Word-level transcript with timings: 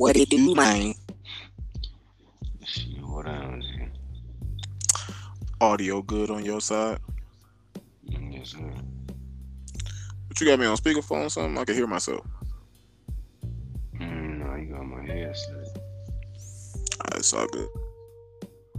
What 0.00 0.16
it 0.16 0.30
do, 0.30 0.54
man? 0.54 0.94
Shit, 2.64 3.02
what 3.02 3.28
else? 3.28 3.66
G? 3.66 3.84
Audio 5.60 6.00
good 6.00 6.30
on 6.30 6.42
your 6.42 6.62
side? 6.62 6.98
Mm, 8.08 8.32
Yes, 8.32 8.52
sir. 8.52 8.72
But 10.26 10.40
you 10.40 10.46
got 10.46 10.58
me 10.58 10.64
on 10.64 10.78
speakerphone 10.78 11.26
or 11.26 11.28
something? 11.28 11.58
I 11.58 11.66
can 11.66 11.74
hear 11.74 11.86
myself. 11.86 12.26
Mm, 14.00 14.38
no, 14.38 14.54
you 14.54 14.72
got 14.72 14.86
my 14.86 15.04
headset. 15.04 15.54
Alright, 17.04 17.16
it's 17.16 17.34
all 17.34 17.46
good. 17.48 17.68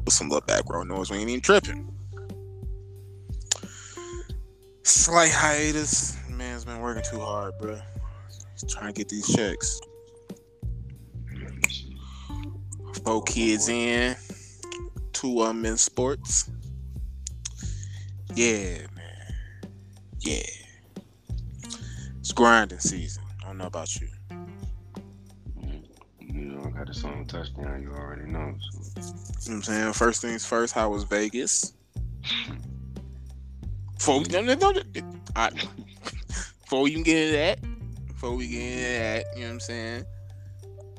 With 0.03 0.13
some 0.15 0.27
little 0.27 0.41
background 0.47 0.89
noise. 0.89 1.11
We 1.11 1.17
ain't 1.17 1.29
even 1.29 1.41
tripping. 1.41 1.87
Slight 4.81 5.29
hiatus. 5.31 6.17
Man's 6.31 6.65
been 6.65 6.79
working 6.79 7.03
too 7.07 7.19
hard, 7.19 7.53
bro. 7.61 7.79
He's 8.53 8.73
trying 8.73 8.91
to 8.91 8.97
get 8.97 9.07
these 9.07 9.31
checks. 9.35 9.79
Four 13.05 13.23
kids 13.23 13.67
in, 13.67 14.15
two 15.13 15.41
of 15.41 15.47
them 15.49 15.65
in 15.65 15.77
sports. 15.77 16.49
Yeah, 18.35 18.77
man. 18.95 19.35
Yeah. 20.19 20.43
It's 22.19 22.31
grinding 22.31 22.79
season. 22.79 23.23
I 23.43 23.47
don't 23.47 23.57
know 23.57 23.65
about 23.65 23.95
you. 23.99 24.07
Mm, 25.59 25.83
You 26.19 26.33
know, 26.33 26.63
I 26.65 26.69
got 26.69 26.87
the 26.87 26.93
song 26.93 27.25
touchdown. 27.25 27.81
You 27.81 27.89
already 27.89 28.29
know. 28.29 28.55
So. 28.59 28.77
You 28.77 29.01
know 29.01 29.07
what 29.33 29.49
I'm 29.49 29.63
saying? 29.63 29.93
First 29.93 30.21
things 30.21 30.45
first, 30.45 30.73
how 30.73 30.89
was 30.91 31.03
Vegas? 31.03 31.73
Before 33.97 34.19
we, 34.19 34.25
no, 34.25 34.41
no, 34.41 34.53
no, 34.55 34.73
I, 35.35 35.49
before 36.61 36.81
we 36.83 36.91
even 36.91 37.03
get 37.03 37.17
into 37.17 37.37
that, 37.37 38.07
before 38.07 38.35
we 38.35 38.47
get 38.47 38.61
into 38.61 38.81
that, 38.81 39.25
you 39.35 39.41
know 39.41 39.47
what 39.47 39.53
I'm 39.53 39.59
saying? 39.59 40.05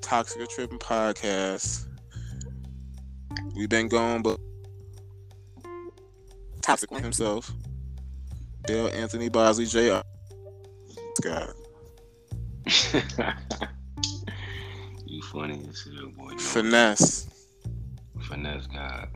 Toxic 0.01 0.49
Tripping 0.51 0.79
Podcast. 0.79 1.87
We've 3.55 3.69
been 3.69 3.89
gone, 3.89 4.23
but 4.23 4.39
Toxic 6.63 6.91
one 6.91 7.03
himself. 7.03 7.53
Bill 8.67 8.89
Anthony 8.89 9.29
Bosley 9.29 9.67
Jr. 9.67 10.01
Scott. 11.17 11.55
you 15.05 15.23
funny 15.23 15.67
as 15.69 15.85
hell, 15.85 16.11
boy. 16.17 16.37
Finesse. 16.39 17.27
finesse 18.29 18.67
guy. 18.69 19.09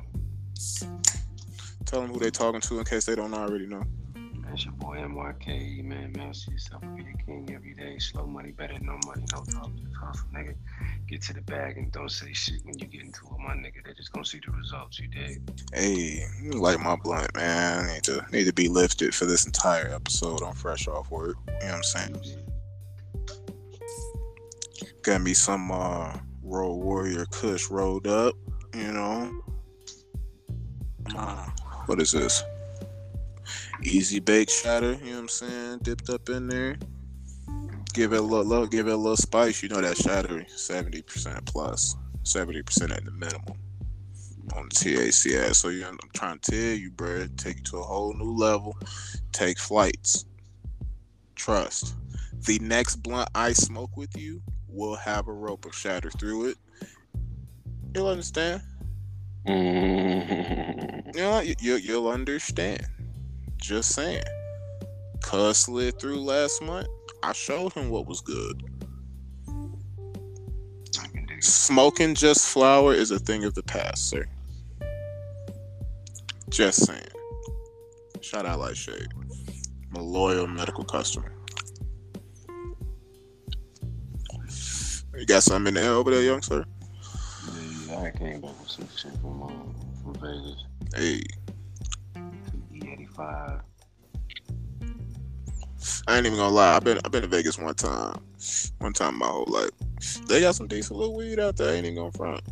Tell 1.84 2.00
them 2.02 2.10
who 2.12 2.18
they 2.18 2.30
talking 2.30 2.60
to 2.60 2.78
in 2.80 2.84
case 2.84 3.04
they 3.04 3.14
don't 3.14 3.32
already 3.32 3.66
know. 3.66 3.84
That's 4.48 4.64
your 4.64 4.74
boy 4.74 4.98
MYK, 4.98 5.84
man. 5.84 6.12
Man, 6.16 6.32
see 6.32 6.52
yourself 6.52 6.80
be 6.94 7.02
the 7.02 7.18
king 7.24 7.50
every 7.52 7.74
day. 7.74 7.98
Slow 7.98 8.26
money, 8.26 8.52
better 8.52 8.74
than 8.74 8.86
no 8.86 8.98
money, 9.04 9.24
no 9.32 9.42
talk, 9.44 9.70
just 9.76 9.96
hustle, 9.96 10.28
nigga. 10.32 10.54
Get 11.08 11.22
to 11.22 11.34
the 11.34 11.40
bag 11.42 11.76
and 11.78 11.90
don't 11.90 12.10
say 12.10 12.32
shit 12.32 12.64
when 12.64 12.78
you 12.78 12.86
get 12.86 13.02
into 13.02 13.26
it, 13.26 13.38
my 13.38 13.54
nigga. 13.54 13.84
They 13.84 13.92
just 13.94 14.12
gonna 14.12 14.24
see 14.24 14.40
the 14.44 14.52
results, 14.52 15.00
you 15.00 15.08
dig? 15.08 15.42
Hey, 15.74 16.26
like 16.52 16.80
my 16.80 16.96
blunt, 16.96 17.34
man. 17.34 17.84
I 17.84 17.94
need 17.94 18.04
to 18.04 18.24
need 18.32 18.44
to 18.44 18.52
be 18.52 18.68
lifted 18.68 19.14
for 19.14 19.26
this 19.26 19.46
entire 19.46 19.88
episode 19.92 20.42
on 20.42 20.54
Fresh 20.54 20.86
Off 20.86 21.10
Work. 21.10 21.36
You 21.48 21.52
know 21.52 21.58
what 21.58 21.74
I'm 21.74 21.82
saying? 21.82 22.20
Got 25.02 25.22
me 25.22 25.34
some 25.34 25.70
uh 25.72 26.16
Road 26.42 26.76
Warrior 26.76 27.26
Kush 27.26 27.68
rolled 27.68 28.06
up, 28.06 28.34
you 28.74 28.92
know. 28.92 29.42
Uh, 31.14 31.46
what 31.86 32.00
is 32.00 32.12
this? 32.12 32.42
Easy 33.82 34.20
bake 34.20 34.50
shatter, 34.50 34.92
you 34.94 35.10
know 35.10 35.12
what 35.12 35.18
I'm 35.18 35.28
saying? 35.28 35.78
Dipped 35.82 36.08
up 36.10 36.28
in 36.28 36.48
there. 36.48 36.76
Give 37.92 38.12
it 38.12 38.18
a 38.18 38.22
little, 38.22 38.66
give 38.66 38.88
it 38.88 38.92
a 38.92 38.96
little 38.96 39.16
spice. 39.16 39.62
You 39.62 39.68
know 39.68 39.80
that 39.80 39.96
shatter 39.96 40.44
70% 40.48 41.46
plus, 41.46 41.96
70% 42.24 42.90
at 42.90 43.04
the 43.04 43.10
minimum 43.12 43.58
on 44.54 44.68
the 44.68 44.74
THC 44.74 45.54
So 45.54 45.68
you, 45.68 45.86
I'm 45.86 45.98
trying 46.14 46.38
to 46.40 46.50
tell 46.50 46.78
you, 46.78 46.90
bro, 46.90 47.26
take 47.36 47.56
you 47.56 47.62
to 47.64 47.78
a 47.78 47.82
whole 47.82 48.14
new 48.14 48.32
level. 48.32 48.76
Take 49.32 49.58
flights. 49.58 50.24
Trust. 51.34 51.94
The 52.46 52.58
next 52.60 52.96
blunt 52.96 53.28
I 53.34 53.52
smoke 53.52 53.96
with 53.96 54.16
you 54.16 54.42
will 54.68 54.96
have 54.96 55.28
a 55.28 55.32
rope 55.32 55.64
of 55.64 55.74
shatter 55.74 56.10
through 56.10 56.50
it. 56.50 56.58
You'll 57.94 58.08
understand. 58.08 58.62
Mm. 59.46 61.02
You 61.14 61.22
know, 61.22 61.40
you, 61.40 61.54
you, 61.60 61.74
you'll 61.76 62.08
understand. 62.08 62.86
Just 63.66 63.96
saying. 63.96 64.22
Cuz 65.22 65.56
slid 65.58 65.98
through 65.98 66.20
last 66.20 66.62
month. 66.62 66.86
I 67.24 67.32
showed 67.32 67.72
him 67.72 67.90
what 67.90 68.06
was 68.06 68.20
good. 68.20 68.62
I 69.48 71.08
can 71.08 71.26
dig 71.26 71.38
it. 71.38 71.42
Smoking 71.42 72.14
just 72.14 72.48
flower 72.48 72.94
is 72.94 73.10
a 73.10 73.18
thing 73.18 73.42
of 73.42 73.54
the 73.54 73.64
past, 73.64 74.08
sir. 74.08 74.24
Just 76.48 76.86
saying. 76.86 77.08
Shout 78.20 78.46
out 78.46 78.60
like 78.60 78.76
shade. 78.76 79.08
I'm 79.90 79.96
a 79.96 80.00
loyal 80.00 80.46
medical 80.46 80.84
customer. 80.84 81.32
You 85.18 85.26
got 85.26 85.42
something 85.42 85.74
in 85.74 85.74
the 85.74 85.82
air 85.82 85.94
over 85.94 86.12
there, 86.12 86.22
young 86.22 86.40
sir? 86.40 86.64
Yeah, 87.88 87.98
I 87.98 88.10
came 88.16 88.40
back 88.40 88.60
with 88.60 88.70
some 88.70 88.88
shit 88.96 89.10
from, 89.20 89.42
uh, 89.42 89.48
from 90.04 90.14
Vegas. 90.20 90.64
Hey, 90.94 91.22
E85. 93.16 93.62
I 96.08 96.16
ain't 96.16 96.26
even 96.26 96.38
gonna 96.38 96.54
lie. 96.54 96.76
I've 96.76 96.84
been 96.84 96.98
I've 97.04 97.10
been 97.10 97.22
to 97.22 97.28
Vegas 97.28 97.58
one 97.58 97.74
time. 97.74 98.20
One 98.78 98.92
time 98.92 99.14
in 99.14 99.18
my 99.18 99.26
whole 99.26 99.46
life. 99.48 99.70
They 100.28 100.40
got 100.40 100.54
some 100.54 100.68
decent 100.68 100.98
little 100.98 101.16
weed 101.16 101.38
out 101.38 101.56
there. 101.56 101.70
I 101.70 101.74
ain't 101.74 101.86
even 101.86 101.96
gonna 101.96 102.12
front. 102.12 102.42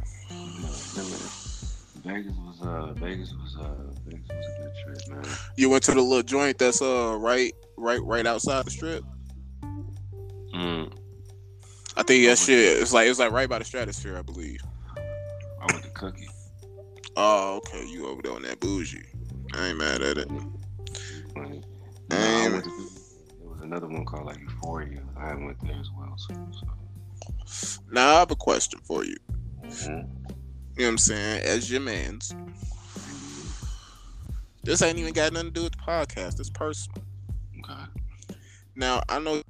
Vegas 2.04 2.36
was 2.36 2.60
uh 2.62 2.92
Vegas 2.94 3.32
was 3.32 3.56
uh 3.56 3.74
Vegas 4.06 4.28
was 4.28 4.46
a 4.46 4.62
good 4.62 4.72
trip, 4.84 5.16
man. 5.16 5.36
You 5.56 5.70
went 5.70 5.82
to 5.84 5.92
the 5.92 6.00
little 6.00 6.22
joint 6.22 6.58
that's 6.58 6.82
uh 6.82 7.16
right 7.18 7.52
right 7.76 8.02
right 8.02 8.26
outside 8.26 8.64
the 8.64 8.70
strip. 8.70 9.04
Mm. 10.54 10.92
I 11.96 12.02
think 12.02 12.26
that 12.26 12.38
shit. 12.38 12.82
It's 12.82 12.92
like 12.92 13.08
it's 13.08 13.18
like 13.18 13.32
right 13.32 13.48
by 13.48 13.58
the 13.58 13.64
stratosphere, 13.64 14.18
I 14.18 14.22
believe. 14.22 14.60
I 14.96 15.72
went 15.72 15.84
to 15.84 15.90
Cookie. 15.90 16.28
Oh, 17.16 17.56
okay. 17.58 17.86
You 17.86 18.08
over 18.08 18.22
there 18.22 18.32
on 18.32 18.42
that 18.42 18.60
bougie. 18.60 19.06
I 19.54 19.68
ain't 19.68 19.78
mad 19.78 20.02
at 20.02 20.18
it. 20.18 20.28
Funny. 21.34 21.62
Damn. 22.08 22.50
No, 22.50 22.52
went 22.52 22.64
to, 22.64 22.70
there 23.40 23.48
was 23.48 23.60
another 23.60 23.86
one 23.86 24.04
called 24.04 24.26
like 24.26 24.40
Euphoria. 24.40 25.02
I 25.16 25.34
went 25.34 25.60
there 25.60 25.78
as 25.78 25.90
well. 25.96 26.14
So, 26.16 26.34
so. 27.46 27.80
Now 27.90 28.16
I 28.16 28.18
have 28.20 28.30
a 28.30 28.36
question 28.36 28.80
for 28.84 29.04
you. 29.04 29.16
Mhm. 29.62 29.86
You 29.86 29.94
know 29.94 30.04
what 30.76 30.88
I'm 30.88 30.98
saying? 30.98 31.42
As 31.44 31.70
your 31.70 31.80
man's. 31.80 32.34
This 34.62 34.80
ain't 34.80 34.98
even 34.98 35.12
got 35.12 35.32
nothing 35.32 35.48
to 35.48 35.54
do 35.54 35.62
with 35.64 35.72
the 35.72 35.78
podcast. 35.78 36.40
It's 36.40 36.50
personal. 36.50 37.02
Okay. 37.60 37.84
Now 38.74 39.02
I 39.08 39.18
know 39.18 39.42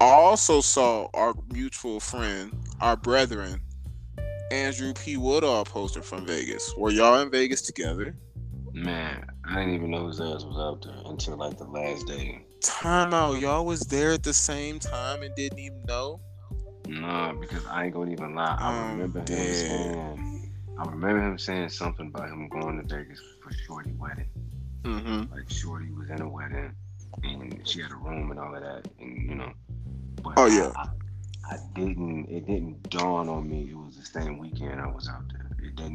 I 0.00 0.04
also 0.04 0.60
saw 0.60 1.08
our 1.14 1.34
mutual 1.50 2.00
friend, 2.00 2.52
our 2.80 2.96
brethren, 2.96 3.62
Andrew 4.50 4.92
P. 4.92 5.16
Woodall 5.16 5.64
posted 5.64 6.04
from 6.04 6.26
Vegas. 6.26 6.74
Were 6.76 6.90
y'all 6.90 7.20
in 7.20 7.30
Vegas 7.30 7.62
together? 7.62 8.14
Man, 8.76 9.26
I 9.46 9.60
didn't 9.60 9.74
even 9.74 9.90
know 9.90 10.06
his 10.06 10.20
ass 10.20 10.44
was 10.44 10.58
out 10.58 10.82
there 10.84 11.00
until 11.10 11.36
like 11.38 11.56
the 11.56 11.64
last 11.64 12.06
day. 12.06 12.44
Time 12.62 13.14
out. 13.14 13.40
Y'all 13.40 13.64
was 13.64 13.80
there 13.80 14.12
at 14.12 14.22
the 14.22 14.34
same 14.34 14.78
time 14.78 15.22
and 15.22 15.34
didn't 15.34 15.58
even 15.58 15.82
know? 15.88 16.20
Nah, 16.86 17.32
because 17.32 17.64
I 17.66 17.84
ain't 17.86 17.94
gonna 17.94 18.12
even 18.12 18.34
lie. 18.34 18.54
I 18.60 18.72
I'm 18.72 18.90
remember 18.92 19.20
him 19.20 19.24
dead. 19.24 19.54
saying, 19.56 20.52
I 20.78 20.84
remember 20.84 21.22
him 21.22 21.38
saying 21.38 21.70
something 21.70 22.08
about 22.14 22.28
him 22.28 22.48
going 22.50 22.76
to 22.86 22.94
Vegas 22.94 23.18
for 23.42 23.50
Shorty 23.66 23.92
wedding. 23.98 24.28
Mm-hmm. 24.82 25.32
Like 25.34 25.48
Shorty 25.50 25.90
was 25.92 26.10
in 26.10 26.20
a 26.20 26.28
wedding 26.28 26.74
and 27.22 27.66
she 27.66 27.80
had 27.80 27.92
a 27.92 27.96
room 27.96 28.30
and 28.30 28.38
all 28.38 28.54
of 28.54 28.62
that, 28.62 28.86
and 29.00 29.30
you 29.30 29.34
know. 29.36 29.52
But 30.22 30.34
Oh, 30.36 30.46
yeah. 30.46 30.70
I, 30.76 30.82
I, 31.50 31.54
I 31.54 31.58
didn't. 31.74 32.26
It 32.28 32.46
didn't 32.46 32.90
dawn 32.90 33.28
on 33.30 33.48
me. 33.48 33.68
It 33.70 33.76
was 33.76 33.96
the 33.96 34.04
same 34.04 34.36
weekend 34.38 34.80
I 34.80 34.86
was 34.88 35.08
out 35.08 35.24
there. 35.32 35.45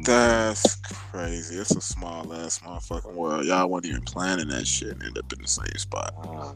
That's 0.04 0.76
crazy. 0.76 1.56
It's 1.56 1.74
a 1.74 1.80
small 1.80 2.32
ass 2.32 2.60
motherfucking 2.60 3.14
world. 3.14 3.44
Y'all 3.44 3.68
wasn't 3.68 3.92
even 3.92 4.02
planning 4.02 4.48
that 4.48 4.66
shit 4.66 4.90
and 4.90 5.02
end 5.02 5.18
up 5.18 5.32
in 5.32 5.42
the 5.42 5.48
same 5.48 5.66
spot. 5.76 6.14
Uh, 6.22 6.52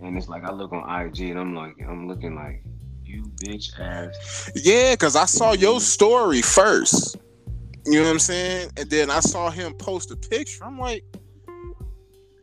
and 0.00 0.16
it's 0.16 0.28
like 0.28 0.44
I 0.44 0.52
look 0.52 0.72
on 0.72 1.06
IG 1.06 1.30
and 1.30 1.38
I'm 1.38 1.54
like, 1.54 1.76
I'm 1.86 2.08
looking 2.08 2.34
like 2.34 2.62
you 3.04 3.30
bitch 3.42 3.78
ass. 3.78 4.50
Yeah, 4.54 4.94
because 4.94 5.16
I 5.16 5.26
saw 5.26 5.52
your 5.52 5.80
story 5.80 6.42
first. 6.42 7.16
You 7.84 7.98
know 7.98 8.04
what 8.04 8.12
I'm 8.12 8.18
saying? 8.18 8.70
And 8.76 8.88
then 8.88 9.10
I 9.10 9.20
saw 9.20 9.50
him 9.50 9.74
post 9.74 10.10
a 10.10 10.16
picture. 10.16 10.64
I'm 10.64 10.78
like, 10.78 11.04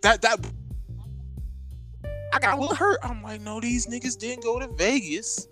that 0.02 0.22
that 0.22 0.40
I 2.34 2.40
got 2.40 2.58
a 2.58 2.62
little 2.62 2.76
hurt. 2.76 3.00
I'm 3.04 3.24
like, 3.24 3.42
no, 3.42 3.60
these 3.60 3.88
niggas 3.88 4.18
didn't 4.18 4.44
go 4.44 4.60
to 4.60 4.68
Vegas 4.76 5.48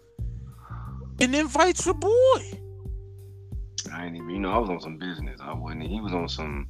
and 1.20 1.34
invite 1.34 1.86
your 1.86 1.96
boy. 1.96 2.60
I 3.98 4.06
ain't 4.06 4.16
even. 4.16 4.30
You 4.30 4.40
know, 4.40 4.52
I 4.52 4.58
was 4.60 4.70
on 4.70 4.80
some 4.80 4.98
business. 4.98 5.40
I 5.42 5.54
wasn't. 5.54 5.88
He 5.88 6.00
was 6.00 6.14
on 6.14 6.30
some 6.30 6.68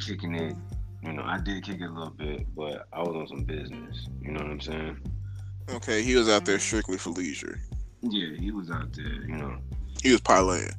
kicking 0.00 0.34
it. 0.34 0.56
You 1.02 1.12
know, 1.12 1.22
I 1.22 1.38
did 1.38 1.64
kick 1.64 1.80
it 1.80 1.84
a 1.84 1.92
little 1.92 2.10
bit, 2.10 2.46
but 2.54 2.86
I 2.92 3.00
was 3.00 3.14
on 3.14 3.28
some 3.28 3.44
business. 3.44 4.08
You 4.20 4.32
know 4.32 4.42
what 4.42 4.50
I'm 4.50 4.60
saying? 4.60 5.00
Okay, 5.70 6.02
he 6.02 6.16
was 6.16 6.28
out 6.28 6.44
there 6.44 6.56
mm-hmm. 6.56 6.62
strictly 6.62 6.98
for 6.98 7.10
leisure. 7.10 7.60
Yeah, 8.02 8.36
he 8.38 8.50
was 8.50 8.70
out 8.70 8.92
there, 8.92 9.06
you 9.06 9.36
know. 9.36 9.58
He 10.02 10.10
was 10.10 10.20
parlaying. 10.20 10.74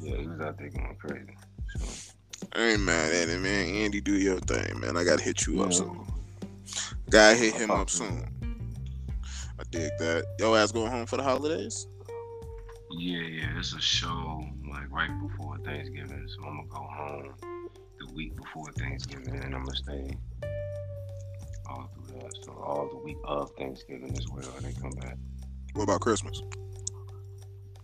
Yeah, 0.00 0.16
he 0.16 0.26
was 0.26 0.40
out 0.40 0.56
there 0.56 0.70
going 0.70 0.96
crazy. 0.96 1.36
So, 1.76 2.12
I 2.54 2.62
ain't 2.70 2.80
mad 2.80 3.12
at 3.12 3.28
it, 3.28 3.40
man. 3.40 3.68
Andy, 3.68 4.00
do 4.00 4.14
your 4.14 4.40
thing, 4.40 4.80
man. 4.80 4.96
I 4.96 5.04
gotta 5.04 5.22
hit 5.22 5.46
you 5.46 5.62
up 5.62 5.72
soon. 5.72 6.06
Gotta 7.10 7.36
hit 7.36 7.54
him 7.54 7.70
up 7.70 7.90
soon. 7.90 8.24
I 9.58 9.62
dig 9.70 9.90
that. 9.98 10.24
Yo, 10.38 10.54
ass 10.54 10.72
going 10.72 10.90
home 10.90 11.06
for 11.06 11.18
the 11.18 11.22
holidays? 11.22 11.86
Yeah, 12.92 13.20
yeah, 13.20 13.58
it's 13.58 13.72
a 13.72 13.80
show 13.80 14.44
like 14.68 14.90
right 14.90 15.10
before 15.22 15.56
Thanksgiving, 15.58 16.26
so 16.26 16.44
I'm 16.44 16.56
gonna 16.56 16.68
go 16.68 16.78
home 16.78 17.34
the 18.00 18.12
week 18.14 18.34
before 18.36 18.72
Thanksgiving, 18.72 19.36
and 19.36 19.54
I'm 19.54 19.64
gonna 19.64 19.76
stay 19.76 20.10
all 21.68 21.88
through 21.94 22.18
that. 22.18 22.32
So 22.44 22.52
all 22.52 22.88
the 22.88 22.98
week 22.98 23.18
of 23.22 23.52
Thanksgiving 23.56 24.16
as 24.18 24.26
well, 24.28 24.52
and 24.56 24.64
then 24.64 24.74
come 24.74 24.90
back. 24.90 25.16
What 25.74 25.84
about 25.84 26.00
Christmas? 26.00 26.42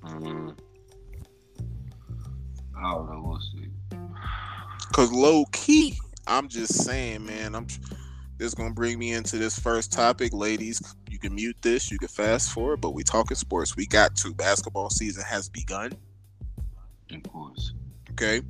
Mm. 0.04 0.58
I 2.76 2.92
don't 2.92 3.08
know. 3.08 3.22
We'll 3.24 3.40
see. 3.40 3.70
Cause 4.92 5.12
low 5.12 5.44
key, 5.52 5.98
I'm 6.26 6.48
just 6.48 6.82
saying, 6.84 7.24
man. 7.24 7.54
I'm. 7.54 7.68
This 8.38 8.54
gonna 8.54 8.74
bring 8.74 8.98
me 8.98 9.12
into 9.12 9.38
this 9.38 9.58
first 9.58 9.92
topic, 9.92 10.34
ladies. 10.34 10.82
You 11.16 11.20
can 11.20 11.34
mute 11.34 11.56
this, 11.62 11.90
you 11.90 11.98
can 11.98 12.08
fast 12.08 12.50
forward, 12.50 12.82
but 12.82 12.90
we 12.90 13.02
talking 13.02 13.38
sports. 13.38 13.74
We 13.74 13.86
got 13.86 14.16
to. 14.16 14.34
Basketball 14.34 14.90
season 14.90 15.24
has 15.24 15.48
begun. 15.48 15.94
Of 17.10 17.22
course. 17.22 17.72
Okay. 18.10 18.42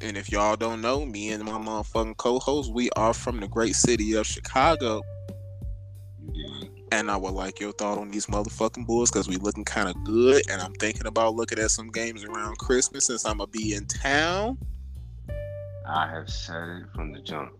And 0.00 0.16
if 0.16 0.32
y'all 0.32 0.56
don't 0.56 0.80
know, 0.80 1.04
me 1.04 1.30
and 1.32 1.44
my 1.44 1.58
motherfucking 1.58 2.16
co-host, 2.16 2.72
we 2.72 2.88
are 2.96 3.12
from 3.12 3.38
the 3.38 3.48
great 3.48 3.76
city 3.76 4.14
of 4.14 4.26
Chicago. 4.26 5.02
You. 6.32 6.70
And 6.90 7.10
I 7.10 7.18
would 7.18 7.34
like 7.34 7.60
your 7.60 7.72
thought 7.72 7.98
on 7.98 8.10
these 8.10 8.24
motherfucking 8.24 8.86
Bulls 8.86 9.10
because 9.10 9.28
we 9.28 9.36
looking 9.36 9.66
kind 9.66 9.90
of 9.90 10.02
good. 10.04 10.42
And 10.48 10.62
I'm 10.62 10.72
thinking 10.72 11.06
about 11.06 11.34
looking 11.34 11.58
at 11.58 11.70
some 11.70 11.90
games 11.90 12.24
around 12.24 12.56
Christmas 12.56 13.08
since 13.08 13.26
I'm 13.26 13.36
gonna 13.36 13.48
be 13.48 13.74
in 13.74 13.84
town. 13.84 14.56
I 15.86 16.08
have 16.10 16.30
said 16.30 16.66
it 16.66 16.84
from 16.94 17.12
the 17.12 17.20
jump. 17.20 17.52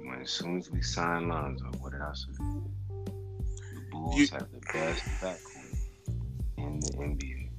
When 0.00 0.20
as 0.20 0.30
soon 0.30 0.58
as 0.58 0.68
we 0.68 0.82
sign 0.82 1.28
Lonzo, 1.28 1.66
what 1.78 1.92
did 1.92 2.00
I 2.00 2.12
say? 2.14 2.32
The 3.98 4.04
Bulls 4.04 4.16
You- 4.16 4.28
have 4.32 4.52
the 4.52 4.60
best 4.72 5.02
backcourt 5.20 5.78
in 6.56 6.78
the 6.78 6.98
NBA. 6.98 7.50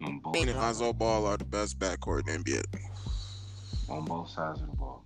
On 0.00 0.18
both, 0.18 0.34
Me 0.34 0.42
and 0.42 0.50
sides, 0.50 0.80
Lonzo 0.80 0.92
Ball 0.92 1.26
are 1.26 1.36
the 1.36 1.44
best 1.44 1.78
backcourt 1.78 2.28
in 2.28 2.42
the 2.42 2.50
NBA. 2.50 2.64
on 3.88 4.04
both 4.04 4.28
sides 4.30 4.60
of 4.60 4.66
the 4.66 4.76
ball. 4.76 5.04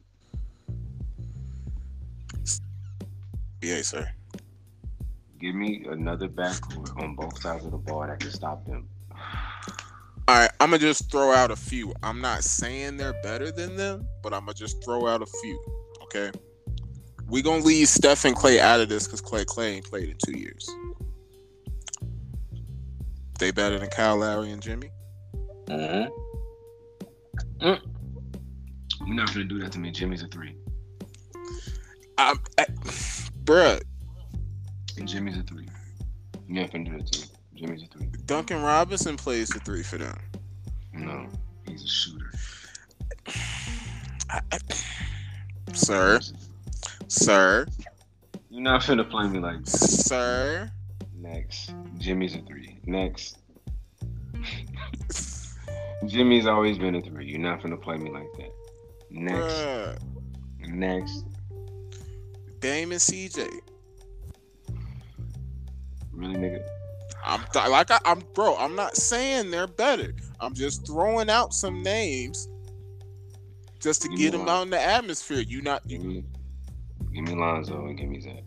NBA, 3.60 3.82
sir. 3.84 4.10
Give 5.38 5.54
me 5.54 5.84
another 5.88 6.28
backcourt 6.28 6.96
on 6.98 7.14
both 7.14 7.40
sides 7.42 7.64
of 7.66 7.72
the 7.72 7.76
ball 7.78 8.06
that 8.06 8.20
can 8.20 8.30
stop 8.30 8.64
them. 8.64 8.88
All 10.28 10.38
right, 10.38 10.50
I'm 10.60 10.70
gonna 10.70 10.78
just 10.78 11.10
throw 11.10 11.30
out 11.32 11.50
a 11.50 11.56
few. 11.56 11.92
I'm 12.02 12.22
not 12.22 12.42
saying 12.42 12.96
they're 12.96 13.20
better 13.22 13.52
than 13.52 13.76
them, 13.76 14.08
but 14.22 14.32
I'm 14.32 14.46
gonna 14.46 14.54
just 14.54 14.82
throw 14.82 15.06
out 15.06 15.20
a 15.20 15.26
few. 15.26 15.62
Okay, 16.04 16.32
we 17.32 17.40
gonna 17.40 17.64
leave 17.64 17.88
Steph 17.88 18.26
and 18.26 18.36
Klay 18.36 18.58
out 18.58 18.80
of 18.80 18.90
this 18.90 19.06
because 19.06 19.22
Klay 19.22 19.46
Klay 19.46 19.76
ain't 19.76 19.86
played 19.86 20.10
in 20.10 20.16
two 20.22 20.38
years. 20.38 20.68
They 23.38 23.50
better 23.50 23.78
than 23.78 23.88
Kyle 23.88 24.18
Lowry 24.18 24.52
and 24.52 24.60
Jimmy. 24.60 24.90
Mm-hmm. 25.66 27.66
Mm. 27.66 27.80
You're 29.06 29.16
not 29.16 29.32
gonna 29.32 29.46
do 29.46 29.58
that 29.60 29.72
to 29.72 29.78
me. 29.78 29.90
Jimmy's 29.90 30.22
a 30.22 30.28
three. 30.28 30.54
I'm, 32.18 32.38
I, 32.58 32.66
bruh, 33.44 33.80
And 34.98 35.08
Jimmy's 35.08 35.38
a 35.38 35.42
three. 35.42 35.66
You're 36.46 36.64
not 36.64 36.70
gonna 36.70 36.84
do 36.84 36.98
that 36.98 37.10
to 37.12 37.20
me. 37.20 37.26
Jimmy's 37.54 37.82
a 37.82 37.86
three. 37.86 38.08
Duncan 38.26 38.60
Robinson 38.60 39.16
plays 39.16 39.48
the 39.48 39.60
three 39.60 39.82
for 39.82 39.96
them. 39.96 40.18
No, 40.92 41.28
he's 41.66 41.82
a 41.82 41.88
shooter. 41.88 42.30
I, 44.28 44.40
I- 44.52 44.58
sir, 45.72 46.20
sir, 47.12 47.66
You're 48.50 48.62
not 48.62 48.82
finna 48.82 49.08
play 49.08 49.28
me 49.28 49.38
like 49.38 49.64
that. 49.64 49.70
sir. 49.70 50.70
Next. 51.14 51.74
Jimmy's 51.98 52.34
a 52.34 52.40
three. 52.42 52.78
Next. 52.86 53.38
Jimmy's 56.06 56.46
always 56.46 56.78
been 56.78 56.96
a 56.96 57.02
three. 57.02 57.26
You're 57.28 57.38
not 57.38 57.60
finna 57.60 57.80
play 57.80 57.96
me 57.96 58.10
like 58.10 58.32
that. 58.38 58.50
Next. 59.10 59.54
Bruh. 59.54 59.98
Next. 60.68 61.24
Dame 62.60 62.92
and 62.92 63.00
CJ. 63.00 63.48
Really, 66.12 66.34
nigga? 66.36 66.62
I'm 67.24 67.40
th- 67.52 67.68
like 67.68 67.90
I, 67.90 67.98
I'm 68.04 68.20
bro. 68.34 68.56
I'm 68.56 68.74
not 68.74 68.96
saying 68.96 69.50
they're 69.50 69.66
better. 69.66 70.14
I'm 70.40 70.54
just 70.54 70.86
throwing 70.86 71.30
out 71.30 71.52
some 71.54 71.82
names 71.82 72.48
just 73.80 74.02
to 74.02 74.08
Give 74.08 74.18
get 74.18 74.32
them 74.32 74.48
out 74.48 74.62
in 74.62 74.70
the 74.70 74.80
atmosphere. 74.80 75.40
You 75.40 75.62
not 75.62 75.88
you, 75.88 76.24
give 77.12 77.24
me 77.24 77.34
Lonzo 77.34 77.86
and 77.86 77.98
give 77.98 78.08
me 78.08 78.20
Zach. 78.20 78.42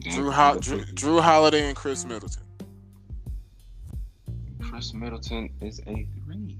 Jrue, 0.00 0.32
Hol- 0.32 0.56
Jrue 0.56 0.84
Jrue 0.94 1.20
Holiday 1.20 1.68
and 1.68 1.76
Khris 1.76 2.04
Middleton. 2.04 2.42
Khris 4.60 4.94
Middleton 4.94 5.50
is 5.60 5.80
a 5.86 6.06
three. 6.24 6.56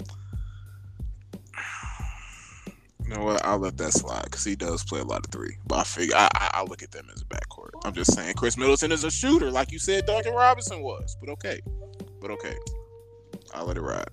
You 3.05 3.15
know 3.15 3.25
what? 3.25 3.45
I'll 3.45 3.59
let 3.59 3.79
that 3.79 3.93
slide 3.93 4.25
because 4.25 4.45
he 4.45 4.55
does 4.55 4.85
play 4.85 5.01
a 5.01 5.05
lot 5.05 5.25
of 5.25 5.31
three. 5.31 5.57
But 5.67 5.79
I 5.79 5.85
figure 5.85 6.15
I, 6.15 6.29
I 6.35 6.51
I 6.55 6.63
look 6.65 6.83
at 6.83 6.91
them 6.91 7.09
as 7.15 7.23
a 7.23 7.25
backcourt. 7.25 7.71
I'm 7.85 7.95
just 7.95 8.13
saying 8.13 8.35
Khris 8.35 8.59
Middleton 8.59 8.93
is 8.93 9.05
a 9.05 9.11
shooter, 9.11 9.51
like 9.51 9.73
you 9.73 9.79
said 9.79 10.05
Duncan 10.05 10.35
Robinson 10.35 10.83
was. 10.83 11.17
But 11.21 11.31
okay, 11.31 11.61
but 12.21 12.31
okay, 12.33 12.55
I'll 13.55 13.65
let 13.67 13.79
it 13.79 13.83
ride. 13.83 14.11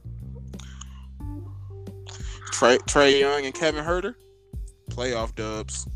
Trae 2.54 2.78
Trae 2.80 3.20
Young 3.20 3.46
and 3.46 3.54
Kevin 3.54 3.84
Huerter, 3.84 4.16
playoff 4.96 5.36
dubs. 5.36 5.88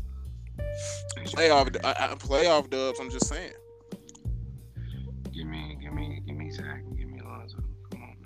Playoff 1.18 1.76
I, 1.84 1.90
I, 1.90 2.14
playoff 2.14 2.68
dubs. 2.70 3.00
I'm 3.00 3.10
just 3.10 3.26
saying. 3.26 3.52
Give 5.32 5.46
me, 5.46 5.78
give 5.80 5.92
me, 5.92 6.22
give 6.26 6.36
me 6.36 6.50
Zach 6.50 6.82
give 6.96 7.08
me 7.08 7.20
Lonzo. 7.22 7.58
Come 7.90 8.02
on. 8.02 8.16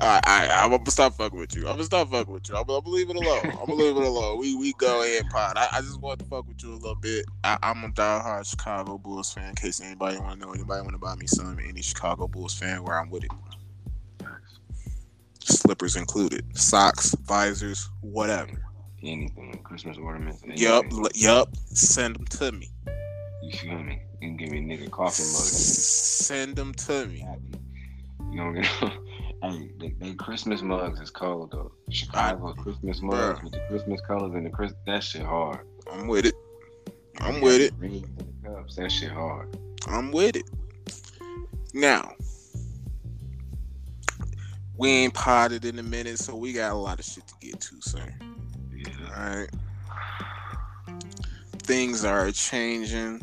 All 0.00 0.06
right, 0.06 0.22
all 0.26 0.38
right, 0.38 0.50
I'm 0.50 0.70
gonna 0.70 0.90
stop 0.90 1.14
fucking 1.14 1.38
with 1.38 1.54
you. 1.54 1.62
I'm 1.62 1.74
gonna 1.74 1.84
stop 1.84 2.10
fucking 2.10 2.32
with 2.32 2.48
you. 2.48 2.54
I'm, 2.54 2.62
I'm 2.62 2.66
gonna 2.82 2.88
leave 2.88 3.10
it 3.10 3.16
alone. 3.16 3.40
I'm 3.44 3.66
gonna 3.66 3.74
leave 3.74 3.96
it 3.96 4.02
alone. 4.02 4.38
We 4.38 4.54
we 4.54 4.72
go 4.74 5.02
ahead, 5.02 5.28
pod. 5.30 5.56
I, 5.56 5.68
I 5.72 5.80
just 5.80 6.00
want 6.00 6.20
to 6.20 6.24
fuck 6.26 6.46
with 6.46 6.62
you 6.62 6.72
a 6.72 6.76
little 6.76 6.94
bit. 6.94 7.24
I, 7.44 7.58
I'm 7.62 7.84
a 7.84 7.88
diehard 7.88 8.48
Chicago 8.48 8.96
Bulls 8.96 9.32
fan. 9.32 9.50
In 9.50 9.54
case 9.56 9.80
anybody 9.80 10.18
want 10.18 10.40
to 10.40 10.46
know, 10.46 10.52
anybody 10.52 10.82
want 10.82 10.92
to 10.92 10.98
buy 10.98 11.16
me 11.16 11.26
some, 11.26 11.58
any 11.58 11.82
Chicago 11.82 12.28
Bulls 12.28 12.54
fan, 12.54 12.82
where 12.82 12.98
I'm 12.98 13.10
with 13.10 13.24
it. 13.24 13.30
Slippers 15.40 15.96
included, 15.96 16.44
socks, 16.56 17.14
visors, 17.24 17.88
whatever. 18.00 18.67
Anything. 19.02 19.58
Christmas 19.62 19.96
ornaments. 19.96 20.42
Yup, 20.44 20.84
anything. 20.84 21.04
l- 21.04 21.10
yup. 21.14 21.56
Send 21.66 22.16
them 22.16 22.24
to 22.26 22.52
me. 22.52 22.70
You 23.42 23.52
feel 23.58 23.78
me? 23.78 24.02
You 24.20 24.28
can 24.28 24.36
give 24.36 24.50
me 24.50 24.58
a 24.58 24.62
nigga 24.62 24.90
coffee 24.90 25.22
mug. 25.22 25.32
Send 25.32 26.56
them 26.56 26.74
to 26.74 27.06
me. 27.06 27.24
You 28.30 28.36
don't 28.38 28.54
get 28.54 28.66
Hey, 29.42 29.70
they, 29.78 29.94
they 30.00 30.14
Christmas 30.14 30.62
mugs 30.62 30.98
is 31.00 31.10
cold 31.10 31.52
though. 31.52 31.70
Chicago 31.90 32.52
Christmas 32.54 33.00
mugs 33.00 33.38
Bruh. 33.38 33.44
with 33.44 33.52
the 33.52 33.60
Christmas 33.68 34.00
colors 34.00 34.34
and 34.34 34.44
the 34.44 34.50
Chris 34.50 34.72
that 34.86 35.02
shit 35.04 35.22
hard. 35.22 35.60
I'm 35.92 36.08
with 36.08 36.26
it. 36.26 36.34
I'm 37.20 37.40
with 37.40 37.60
it. 37.60 37.72
And 37.80 38.02
the 38.42 38.48
cups, 38.48 38.74
that 38.76 38.90
shit 38.90 39.10
hard. 39.12 39.56
I'm 39.86 40.10
with 40.10 40.34
it. 40.36 40.50
Now, 41.72 42.12
we 44.76 44.90
ain't 44.90 45.14
potted 45.14 45.64
in 45.64 45.78
a 45.78 45.82
minute, 45.82 46.18
so 46.18 46.34
we 46.34 46.52
got 46.52 46.72
a 46.72 46.76
lot 46.76 46.98
of 46.98 47.04
shit 47.04 47.26
to 47.28 47.34
get 47.40 47.60
to, 47.60 47.76
sir. 47.80 48.14
Right. 49.16 49.48
Things 51.58 52.04
are 52.04 52.30
changing. 52.30 53.20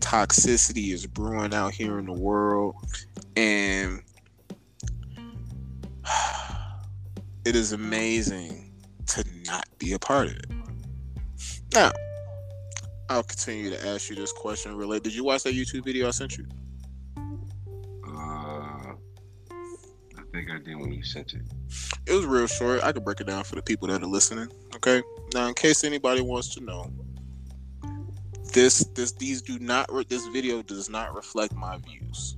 Toxicity 0.00 0.92
is 0.92 1.06
brewing 1.06 1.52
out 1.52 1.72
here 1.72 1.98
in 1.98 2.06
the 2.06 2.12
world, 2.12 2.76
and 3.36 4.02
it 7.44 7.56
is 7.56 7.72
amazing 7.72 8.72
to 9.06 9.24
not 9.46 9.66
be 9.78 9.92
a 9.92 9.98
part 9.98 10.28
of 10.28 10.36
it. 10.36 10.46
Now, 11.74 11.92
I'll 13.08 13.22
continue 13.22 13.70
to 13.70 13.88
ask 13.88 14.10
you 14.10 14.16
this 14.16 14.32
question. 14.32 14.76
Related? 14.76 15.04
Did 15.04 15.14
you 15.14 15.24
watch 15.24 15.42
that 15.44 15.54
YouTube 15.54 15.84
video 15.84 16.08
I 16.08 16.10
sent 16.10 16.36
you? 16.36 16.46
Think 20.32 20.50
I 20.50 20.58
did 20.58 20.76
when 20.76 20.92
you 20.92 21.02
sent 21.02 21.34
it. 21.34 21.42
It 22.06 22.12
was 22.12 22.26
real 22.26 22.46
short. 22.46 22.82
I 22.82 22.92
could 22.92 23.04
break 23.04 23.20
it 23.20 23.26
down 23.26 23.44
for 23.44 23.54
the 23.56 23.62
people 23.62 23.88
that 23.88 24.02
are 24.02 24.06
listening. 24.06 24.48
Okay. 24.76 25.02
Now, 25.34 25.48
in 25.48 25.54
case 25.54 25.84
anybody 25.84 26.20
wants 26.20 26.54
to 26.54 26.62
know, 26.62 26.90
this 28.52 28.84
this 28.94 29.12
these 29.12 29.42
do 29.42 29.58
not 29.58 29.92
re- 29.92 30.06
this 30.08 30.26
video 30.28 30.62
does 30.62 30.88
not 30.88 31.14
reflect 31.14 31.54
my 31.54 31.76
views. 31.78 32.36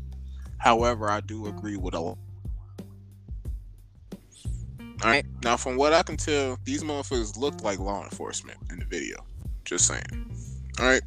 However, 0.59 1.11
I 1.11 1.21
do 1.21 1.47
agree 1.47 1.77
with 1.77 1.95
a. 1.95 1.99
All 1.99 2.19
right. 5.05 5.25
Now, 5.43 5.57
from 5.57 5.77
what 5.77 5.93
I 5.93 6.03
can 6.03 6.17
tell, 6.17 6.59
these 6.65 6.83
motherfuckers 6.83 7.39
looked 7.39 7.63
like 7.63 7.79
law 7.79 8.03
enforcement 8.03 8.59
in 8.71 8.79
the 8.79 8.85
video. 8.85 9.25
Just 9.65 9.87
saying. 9.87 10.31
All 10.79 10.87
right. 10.87 11.03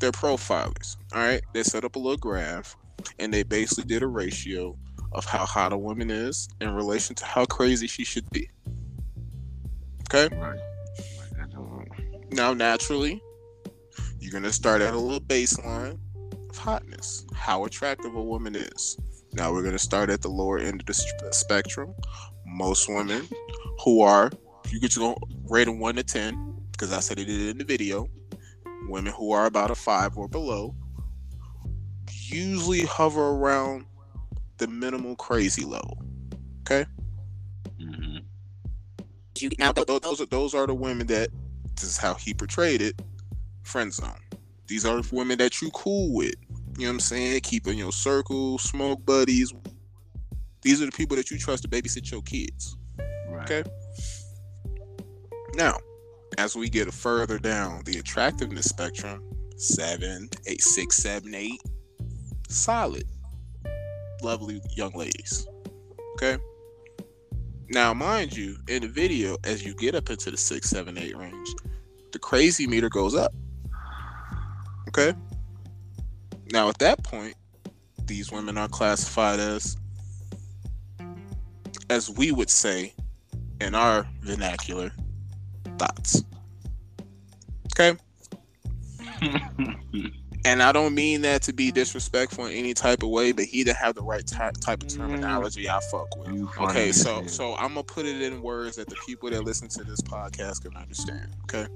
They're 0.00 0.12
profilers. 0.12 0.96
All 1.12 1.20
right. 1.20 1.42
They 1.52 1.62
set 1.62 1.84
up 1.84 1.96
a 1.96 1.98
little 1.98 2.16
graph 2.16 2.76
and 3.18 3.32
they 3.32 3.42
basically 3.42 3.84
did 3.84 4.02
a 4.02 4.06
ratio 4.06 4.76
of 5.12 5.24
how 5.24 5.44
hot 5.44 5.72
a 5.72 5.78
woman 5.78 6.10
is 6.10 6.48
in 6.60 6.74
relation 6.74 7.14
to 7.16 7.24
how 7.24 7.44
crazy 7.44 7.86
she 7.86 8.04
should 8.04 8.28
be. 8.30 8.48
Okay. 10.12 10.34
Right. 10.36 10.58
Like 11.18 11.30
that 11.38 11.50
don't- 11.50 12.32
Now, 12.32 12.52
naturally, 12.54 13.22
you're 14.18 14.32
going 14.32 14.44
to 14.44 14.52
start 14.52 14.82
at 14.82 14.94
a 14.94 14.98
little 14.98 15.20
baseline 15.20 15.98
of 16.50 16.56
hotness, 16.56 17.26
how 17.34 17.64
attractive 17.64 18.14
a 18.14 18.22
woman 18.22 18.54
is. 18.54 18.96
Now, 19.32 19.52
we're 19.52 19.62
going 19.62 19.72
to 19.72 19.78
start 19.78 20.10
at 20.10 20.22
the 20.22 20.28
lower 20.28 20.58
end 20.58 20.80
of 20.80 20.86
the 20.86 21.28
spectrum. 21.32 21.94
Most 22.44 22.88
women 22.88 23.28
who 23.84 24.02
are, 24.02 24.30
you 24.68 24.80
could 24.80 24.90
just 24.90 24.98
go 24.98 25.16
rate 25.48 25.64
them 25.64 25.78
1 25.78 25.96
to 25.96 26.02
10, 26.02 26.56
because 26.72 26.92
I 26.92 27.00
said 27.00 27.18
it 27.18 27.28
in 27.28 27.58
the 27.58 27.64
video. 27.64 28.08
Women 28.88 29.12
who 29.12 29.30
are 29.32 29.46
about 29.46 29.70
a 29.70 29.74
5 29.74 30.16
or 30.16 30.28
below 30.28 30.74
usually 32.32 32.82
hover 32.82 33.30
around 33.30 33.84
the 34.60 34.68
minimal 34.68 35.16
crazy 35.16 35.64
level. 35.64 36.00
Mhm. 37.80 38.22
You, 39.38 39.48
Now, 39.58 39.66
now, 39.66 39.72
th- 39.72 39.86
th- 39.86 40.02
those 40.02 40.20
are 40.20 40.26
those 40.26 40.54
are 40.54 40.66
the 40.66 40.74
women 40.74 41.06
that 41.08 41.30
this 41.74 41.84
is 41.84 41.96
how 41.96 42.14
he 42.14 42.32
portrayed 42.34 42.82
it. 42.82 43.00
Friend 43.62 43.92
zone. 43.92 44.20
These 44.68 44.84
are 44.84 45.00
the 45.02 45.14
women 45.14 45.38
that 45.38 45.60
you 45.60 45.70
cool 45.70 46.14
with. 46.14 46.34
You 46.76 46.84
know 46.84 46.90
what 46.90 46.94
I'm 46.94 47.00
saying? 47.00 47.40
Keep 47.40 47.66
in 47.66 47.76
your 47.78 47.92
circle, 47.92 48.58
smoke 48.58 49.04
buddies. 49.04 49.52
These 50.62 50.82
are 50.82 50.86
the 50.86 50.92
people 50.92 51.16
that 51.16 51.30
you 51.30 51.38
trust 51.38 51.62
to 51.64 51.68
babysit 51.68 52.10
your 52.10 52.22
kids. 52.22 52.76
Right. 53.30 53.50
Okay. 53.50 53.70
Now, 55.54 55.78
as 56.38 56.54
we 56.54 56.68
get 56.68 56.92
further 56.92 57.38
down 57.38 57.82
the 57.84 57.98
attractiveness 57.98 58.66
spectrum, 58.66 59.22
seven, 59.56 60.28
eight, 60.46 60.62
six, 60.62 60.96
seven, 60.96 61.34
eight, 61.34 61.60
solid, 62.48 63.04
lovely 64.22 64.60
young 64.76 64.92
ladies. 64.92 65.46
Okay. 66.14 66.38
Now, 67.68 67.94
mind 67.94 68.36
you, 68.36 68.56
in 68.68 68.82
the 68.82 68.88
video, 68.88 69.36
as 69.44 69.64
you 69.64 69.74
get 69.74 69.94
up 69.94 70.10
into 70.10 70.30
the 70.30 70.36
six, 70.36 70.68
seven, 70.68 70.98
eight 70.98 71.16
range, 71.16 71.48
the 72.12 72.18
crazy 72.18 72.66
meter 72.66 72.88
goes 72.88 73.14
up. 73.14 73.32
Okay. 74.88 75.14
Now, 76.52 76.68
at 76.68 76.78
that 76.78 77.02
point, 77.04 77.34
these 78.06 78.32
women 78.32 78.58
are 78.58 78.66
classified 78.66 79.38
as, 79.38 79.76
as 81.88 82.10
we 82.10 82.32
would 82.32 82.50
say 82.50 82.92
in 83.60 83.76
our 83.76 84.06
vernacular, 84.22 84.90
thoughts. 85.78 86.24
Okay. 87.72 87.96
And 90.44 90.62
I 90.62 90.72
don't 90.72 90.94
mean 90.94 91.22
that 91.22 91.42
to 91.42 91.52
be 91.52 91.66
mm-hmm. 91.66 91.74
disrespectful 91.74 92.46
in 92.46 92.52
any 92.52 92.74
type 92.74 93.02
of 93.02 93.10
way, 93.10 93.32
but 93.32 93.44
he 93.44 93.64
didn't 93.64 93.76
have 93.76 93.94
the 93.94 94.02
right 94.02 94.26
ty- 94.26 94.52
type 94.60 94.82
of 94.82 94.88
mm-hmm. 94.88 95.02
terminology 95.02 95.68
I 95.68 95.80
fuck 95.90 96.16
with. 96.16 96.32
You 96.32 96.50
Okay, 96.58 96.92
so 96.92 97.26
so 97.26 97.54
I'm 97.56 97.70
gonna 97.70 97.82
put 97.82 98.06
it 98.06 98.20
in 98.22 98.40
words 98.42 98.76
that 98.76 98.88
the 98.88 98.96
people 99.06 99.30
that 99.30 99.44
listen 99.44 99.68
to 99.68 99.84
this 99.84 100.00
podcast 100.00 100.62
can 100.62 100.76
understand. 100.76 101.34
Okay, 101.44 101.66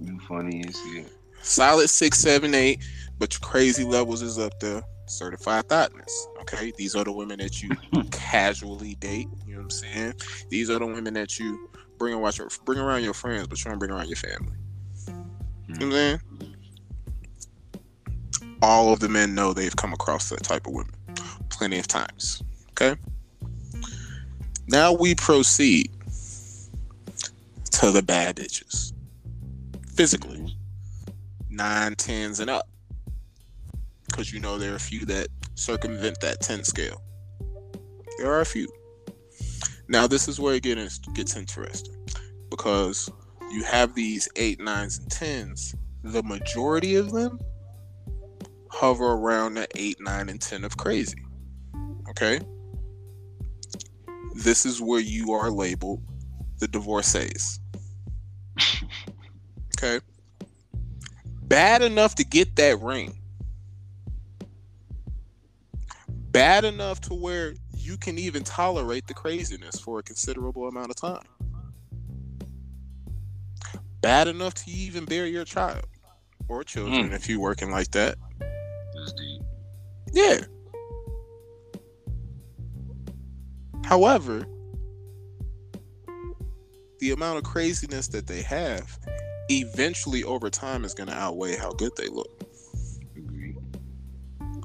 you 0.00 0.18
funny 0.28 0.64
as 0.66 0.76
hell. 0.76 1.04
solid 1.42 1.88
six, 1.88 2.18
seven, 2.18 2.54
eight, 2.54 2.84
but 3.18 3.32
your 3.34 3.40
crazy 3.40 3.84
levels 3.84 4.22
is 4.22 4.38
up 4.38 4.58
there. 4.60 4.82
Certified 5.06 5.68
thoughtness. 5.68 6.28
Okay, 6.42 6.72
these 6.78 6.94
are 6.94 7.04
the 7.04 7.12
women 7.12 7.38
that 7.38 7.62
you 7.62 7.70
casually 8.10 8.94
date. 8.96 9.26
You 9.46 9.54
know 9.54 9.58
what 9.58 9.64
I'm 9.64 9.70
saying? 9.70 10.14
These 10.48 10.70
are 10.70 10.78
the 10.78 10.86
women 10.86 11.14
that 11.14 11.38
you 11.38 11.68
bring 11.98 12.14
around 12.14 12.38
your 12.38 12.48
bring 12.64 12.78
around 12.78 13.02
your 13.02 13.14
friends, 13.14 13.46
but 13.48 13.62
you 13.62 13.70
don't 13.70 13.78
bring 13.78 13.90
around 13.90 14.08
your 14.08 14.16
family. 14.16 14.54
You 15.06 15.12
know 15.12 15.18
what 15.18 15.82
I'm 15.82 15.90
mm-hmm. 15.90 15.92
saying? 15.92 16.20
All 18.62 18.92
of 18.92 19.00
the 19.00 19.08
men 19.08 19.34
know 19.34 19.52
they've 19.52 19.76
come 19.76 19.92
across 19.92 20.30
that 20.30 20.44
type 20.44 20.66
of 20.66 20.72
women 20.72 20.94
plenty 21.62 21.78
of 21.78 21.86
times. 21.86 22.42
Okay. 22.70 22.98
Now 24.66 24.92
we 24.92 25.14
proceed 25.14 25.90
to 27.72 27.90
the 27.90 28.02
bad 28.02 28.36
bitches. 28.36 28.92
Physically, 29.94 30.56
nine, 31.50 31.94
tens, 31.94 32.40
and 32.40 32.50
up. 32.50 32.68
Because 34.08 34.32
you 34.32 34.40
know 34.40 34.58
there 34.58 34.72
are 34.72 34.76
a 34.76 34.80
few 34.80 35.04
that 35.06 35.28
circumvent 35.54 36.20
that 36.20 36.40
10 36.40 36.64
scale. 36.64 37.00
There 38.18 38.32
are 38.32 38.40
a 38.40 38.46
few. 38.46 38.68
Now, 39.88 40.06
this 40.06 40.28
is 40.28 40.40
where 40.40 40.54
it 40.54 40.62
gets, 40.62 40.98
gets 40.98 41.36
interesting. 41.36 41.94
Because 42.50 43.10
you 43.50 43.62
have 43.64 43.94
these 43.94 44.28
eight, 44.36 44.60
nines, 44.60 44.98
and 44.98 45.10
tens. 45.10 45.74
The 46.02 46.22
majority 46.22 46.96
of 46.96 47.12
them 47.12 47.38
hover 48.72 49.12
around 49.12 49.54
the 49.54 49.68
8, 49.76 49.98
9, 50.00 50.28
and 50.28 50.40
10 50.40 50.64
of 50.64 50.76
crazy. 50.76 51.18
Okay? 52.10 52.40
This 54.34 54.64
is 54.66 54.80
where 54.80 55.00
you 55.00 55.32
are 55.32 55.50
labeled 55.50 56.02
the 56.58 56.68
divorcees. 56.68 57.60
Okay? 59.78 59.98
Bad 61.42 61.82
enough 61.82 62.14
to 62.14 62.24
get 62.24 62.54
that 62.54 62.80
ring. 62.80 63.18
Bad 66.30 66.64
enough 66.64 67.00
to 67.00 67.14
where 67.14 67.54
you 67.76 67.96
can 67.96 68.16
even 68.16 68.44
tolerate 68.44 69.08
the 69.08 69.14
craziness 69.14 69.80
for 69.80 69.98
a 69.98 70.02
considerable 70.04 70.68
amount 70.68 70.90
of 70.90 70.96
time. 70.96 71.26
Bad 74.02 74.28
enough 74.28 74.54
to 74.54 74.70
even 74.70 75.04
bear 75.04 75.26
your 75.26 75.44
child 75.44 75.84
or 76.46 76.62
children 76.62 77.10
Mm. 77.10 77.14
if 77.14 77.28
you're 77.28 77.40
working 77.40 77.72
like 77.72 77.90
that. 77.90 78.18
Yeah. 80.12 80.40
However, 83.84 84.46
the 87.00 87.10
amount 87.10 87.38
of 87.38 87.44
craziness 87.44 88.08
that 88.08 88.26
they 88.26 88.42
have 88.42 88.98
eventually 89.50 90.22
over 90.24 90.48
time 90.48 90.84
is 90.84 90.94
going 90.94 91.08
to 91.08 91.14
outweigh 91.14 91.56
how 91.56 91.72
good 91.72 91.92
they 91.96 92.08
look, 92.08 92.44
Agreed. 93.16 93.56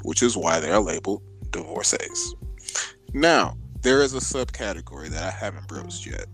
which 0.04 0.22
is 0.22 0.38
why 0.38 0.60
they're 0.60 0.80
labeled 0.80 1.24
divorcees. 1.52 2.36
Now, 3.14 3.58
there 3.82 4.02
is 4.02 4.14
a 4.14 4.20
subcategory 4.20 5.10
that 5.10 5.24
I 5.24 5.32
haven't 5.32 5.68
broached 5.68 6.06
yet. 6.06 6.26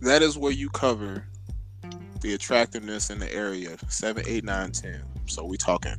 That 0.00 0.20
is 0.20 0.36
where 0.36 0.52
you 0.52 0.68
cover 0.68 1.26
the 2.20 2.34
attractiveness 2.34 3.10
in 3.10 3.18
the 3.18 3.32
area 3.34 3.72
of 3.72 3.92
7, 3.92 4.22
8, 4.26 4.44
9, 4.44 4.72
10. 4.72 5.02
So 5.26 5.44
we 5.44 5.56
talking 5.56 5.96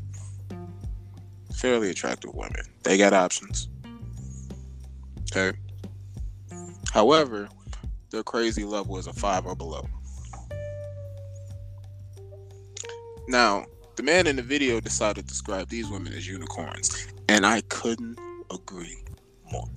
fairly 1.55 1.89
attractive 1.89 2.34
women. 2.34 2.63
They 2.84 2.98
got 2.98 3.13
options. 3.13 3.70
Okay. 5.32 5.58
However, 6.91 7.50
their 8.12 8.24
crazy 8.24 8.63
level 8.63 8.98
is 8.98 9.08
a 9.08 9.13
five 9.13 9.46
or 9.46 9.55
below. 9.55 9.88
Now, 13.27 13.65
the 13.96 14.03
man 14.03 14.27
in 14.27 14.36
the 14.36 14.41
video 14.41 14.79
decided 14.79 15.22
to 15.22 15.27
describe 15.27 15.70
these 15.70 15.89
women 15.89 16.13
as 16.13 16.27
unicorns, 16.27 17.08
and 17.27 17.46
I 17.46 17.62
couldn't 17.70 18.20
agree 18.51 19.03
more. 19.51 19.67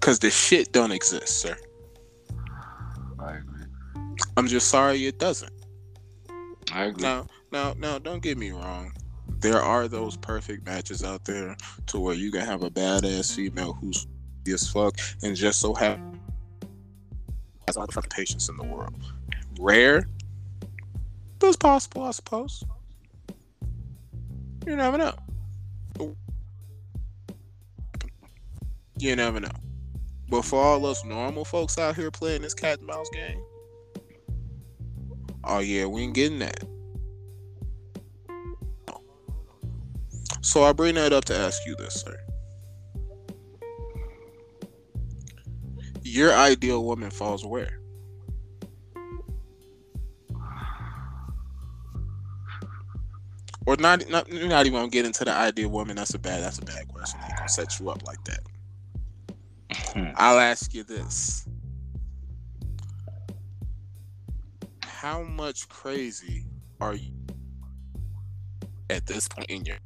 Cause 0.00 0.18
the 0.18 0.30
shit 0.30 0.72
don't 0.72 0.92
exist, 0.92 1.40
sir. 1.40 1.56
I 3.18 3.36
agree. 3.36 3.64
I'm 4.36 4.46
just 4.46 4.68
sorry 4.68 5.06
it 5.06 5.18
doesn't. 5.18 5.52
I 6.72 6.84
agree. 6.84 7.02
Now, 7.02 7.26
now, 7.52 7.74
now, 7.76 7.98
don't 7.98 8.22
get 8.22 8.38
me 8.38 8.50
wrong. 8.50 8.92
There 9.40 9.60
are 9.60 9.88
those 9.88 10.16
perfect 10.16 10.66
matches 10.66 11.02
out 11.02 11.24
there 11.24 11.56
to 11.86 11.98
where 11.98 12.14
you 12.14 12.30
can 12.30 12.42
have 12.42 12.62
a 12.62 12.70
badass 12.70 13.34
female 13.34 13.72
who's 13.72 14.06
as 14.52 14.68
fuck 14.68 14.98
and 15.22 15.36
just 15.36 15.60
so 15.60 15.74
have 15.74 16.00
has 17.66 17.76
all 17.76 17.86
the 17.86 18.02
patience 18.02 18.48
in 18.48 18.56
the 18.56 18.64
world. 18.64 18.94
Rare, 19.60 20.08
but 21.38 21.48
it's 21.48 21.56
possible, 21.56 22.02
I 22.02 22.10
suppose. 22.10 22.64
You 24.66 24.76
never 24.76 24.98
know. 24.98 25.14
You 28.98 29.16
never 29.16 29.40
know. 29.40 29.48
But 30.28 30.42
for 30.42 30.62
all 30.62 30.84
us 30.86 31.04
normal 31.04 31.44
folks 31.44 31.78
out 31.78 31.96
here 31.96 32.10
playing 32.10 32.42
this 32.42 32.54
cat 32.54 32.78
and 32.78 32.86
mouse 32.86 33.08
game, 33.12 33.42
oh 35.44 35.58
yeah, 35.58 35.86
we 35.86 36.02
ain't 36.02 36.14
getting 36.14 36.38
that. 36.40 36.62
So 40.42 40.64
I 40.64 40.72
bring 40.72 40.94
that 40.94 41.12
up 41.12 41.24
to 41.26 41.36
ask 41.36 41.60
you 41.66 41.76
this, 41.76 41.94
sir. 42.00 42.18
Your 46.02 46.32
ideal 46.32 46.84
woman 46.84 47.10
falls 47.10 47.44
where? 47.44 47.80
or 53.70 53.76
not 53.76 54.08
not 54.08 54.30
not 54.32 54.66
even 54.66 54.72
gonna 54.80 54.88
get 54.88 55.06
into 55.06 55.24
the 55.24 55.32
ideal 55.32 55.68
woman. 55.68 55.96
That's 55.96 56.14
a 56.14 56.18
bad 56.18 56.42
that's 56.42 56.58
a 56.58 56.64
bad 56.64 56.88
question. 56.88 57.20
I 57.22 57.26
ain't 57.26 57.36
gonna 57.36 57.48
set 57.48 57.78
you 57.78 57.88
up 57.90 58.02
like 58.04 58.18
that. 58.24 58.40
I'll 60.16 60.40
ask 60.40 60.74
you 60.74 60.82
this. 60.82 61.46
How 65.00 65.22
much 65.22 65.66
crazy 65.70 66.44
are 66.78 66.94
you 66.94 67.14
at 68.90 69.06
this 69.06 69.28
point 69.28 69.48
in 69.48 69.64
your 69.64 69.76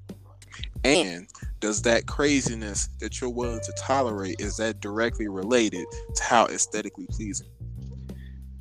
and 0.82 1.28
does 1.60 1.82
that 1.82 2.08
craziness 2.08 2.88
that 2.98 3.20
you're 3.20 3.30
willing 3.30 3.60
to 3.60 3.72
tolerate 3.78 4.40
is 4.40 4.56
that 4.56 4.80
directly 4.80 5.28
related 5.28 5.86
to 6.16 6.24
how 6.24 6.46
aesthetically 6.46 7.06
pleasing? 7.08 7.46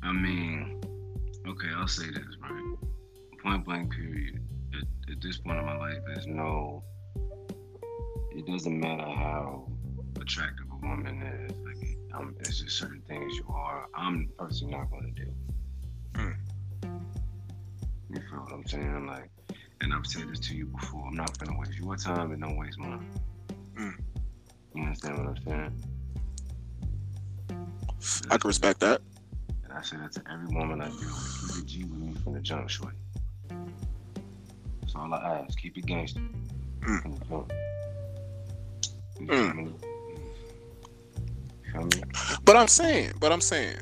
I 0.04 0.12
mean, 0.12 0.80
okay, 1.44 1.66
I'll 1.74 1.88
say 1.88 2.06
this, 2.06 2.36
right? 2.40 2.76
Point 3.42 3.64
blank 3.64 3.92
period. 3.92 4.40
At, 4.74 5.10
at 5.10 5.20
this 5.20 5.38
point 5.38 5.58
in 5.58 5.66
my 5.66 5.76
life, 5.76 5.98
there's 6.06 6.28
no 6.28 6.84
it 8.30 8.46
doesn't 8.46 8.78
matter 8.78 9.02
how 9.02 9.66
attractive 10.20 10.66
a 10.70 10.86
woman 10.86 11.20
is. 11.20 11.56
Like, 11.66 11.98
um, 12.14 12.36
there's 12.38 12.60
just 12.60 12.78
certain 12.78 13.02
things 13.08 13.34
you 13.34 13.46
are. 13.48 13.88
I'm 13.92 14.30
personally 14.38 14.74
not 14.76 14.88
going 14.92 15.12
to 15.12 15.24
do. 15.24 15.32
Mm. 16.12 16.43
You 18.14 18.20
feel 18.30 18.38
what 18.40 18.52
I'm 18.52 18.66
saying? 18.66 19.06
Like, 19.06 19.28
and 19.80 19.92
I've 19.92 20.06
said 20.06 20.28
this 20.30 20.38
to 20.40 20.54
you 20.54 20.66
before. 20.66 21.04
I'm 21.08 21.16
not 21.16 21.36
gonna 21.38 21.58
waste 21.58 21.76
your 21.78 21.96
time 21.96 22.30
and 22.30 22.40
don't 22.40 22.56
waste 22.56 22.78
mine. 22.78 23.04
Mm. 23.76 23.94
You 24.74 24.82
understand 24.84 25.18
what 25.18 25.26
I'm 25.26 25.36
saying? 25.44 25.82
I 28.30 28.38
can 28.38 28.48
respect 28.48 28.80
that. 28.80 29.00
And 29.64 29.72
I 29.72 29.82
say 29.82 29.96
that 29.96 30.12
to 30.12 30.22
every 30.30 30.46
woman 30.54 30.80
I 30.80 30.86
deal 30.86 30.96
with. 30.98 31.54
Keep 31.54 31.62
it 31.62 31.66
G 31.66 31.84
with 31.84 31.98
me 31.98 32.14
from 32.22 32.34
the 32.34 32.40
jump, 32.40 32.68
shorty. 32.70 32.96
That's 34.80 34.94
all 34.94 35.12
I 35.12 35.40
ask. 35.40 35.58
Keep 35.58 35.78
it 35.78 35.86
gangster 35.86 36.20
Mm. 36.82 37.02
from 37.02 37.12
the 37.16 37.24
jump. 37.24 37.52
You 39.18 39.26
Mm. 39.26 39.54
feel 39.54 39.64
me? 39.64 39.72
Feel 41.72 41.84
me? 41.86 42.02
But 42.44 42.56
I'm 42.56 42.68
saying, 42.68 43.12
but 43.18 43.32
I'm 43.32 43.40
saying, 43.40 43.78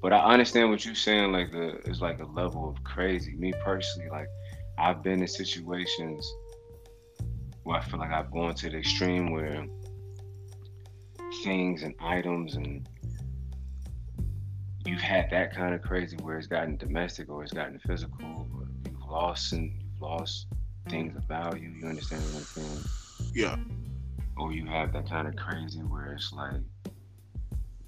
But 0.00 0.12
I 0.12 0.32
understand 0.32 0.70
what 0.70 0.84
you're 0.84 0.94
saying. 0.94 1.32
Like 1.32 1.52
the 1.52 1.80
it's 1.84 2.00
like 2.00 2.20
a 2.20 2.26
level 2.26 2.68
of 2.68 2.82
crazy. 2.84 3.34
Me 3.34 3.52
personally, 3.62 4.08
like 4.10 4.28
I've 4.78 5.02
been 5.02 5.20
in 5.20 5.28
situations 5.28 6.32
where 7.64 7.76
I 7.76 7.80
feel 7.82 8.00
like 8.00 8.12
I've 8.12 8.30
gone 8.30 8.54
to 8.54 8.70
the 8.70 8.78
extreme 8.78 9.30
where 9.30 9.66
things 11.44 11.82
and 11.82 11.94
items 12.00 12.56
and 12.56 12.88
you've 14.86 15.00
had 15.00 15.30
that 15.30 15.54
kind 15.54 15.74
of 15.74 15.82
crazy 15.82 16.16
where 16.16 16.38
it's 16.38 16.46
gotten 16.46 16.76
domestic 16.76 17.28
or 17.28 17.42
it's 17.42 17.52
gotten 17.52 17.78
physical. 17.78 18.48
Or 18.54 18.66
you've 18.86 19.08
lost 19.08 19.52
and 19.52 19.70
you've 19.80 20.00
lost 20.00 20.46
things 20.88 21.14
of 21.14 21.24
value. 21.24 21.68
You 21.68 21.88
understand 21.88 22.22
what 22.22 22.40
I'm 22.40 22.46
saying? 22.46 22.84
yeah, 23.34 23.56
or 24.36 24.52
you 24.52 24.66
have 24.66 24.92
that 24.94 25.08
kind 25.08 25.28
of 25.28 25.36
crazy 25.36 25.80
where 25.80 26.12
it's 26.12 26.32
like 26.32 26.60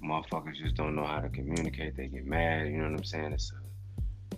motherfuckers 0.03 0.55
just 0.55 0.75
don't 0.75 0.95
know 0.95 1.05
how 1.05 1.19
to 1.19 1.29
communicate. 1.29 1.95
They 1.95 2.07
get 2.07 2.25
mad. 2.25 2.67
You 2.67 2.77
know 2.77 2.83
what 2.91 2.97
I'm 2.99 3.03
saying? 3.03 3.33
It's 3.33 3.51
a, 3.51 4.35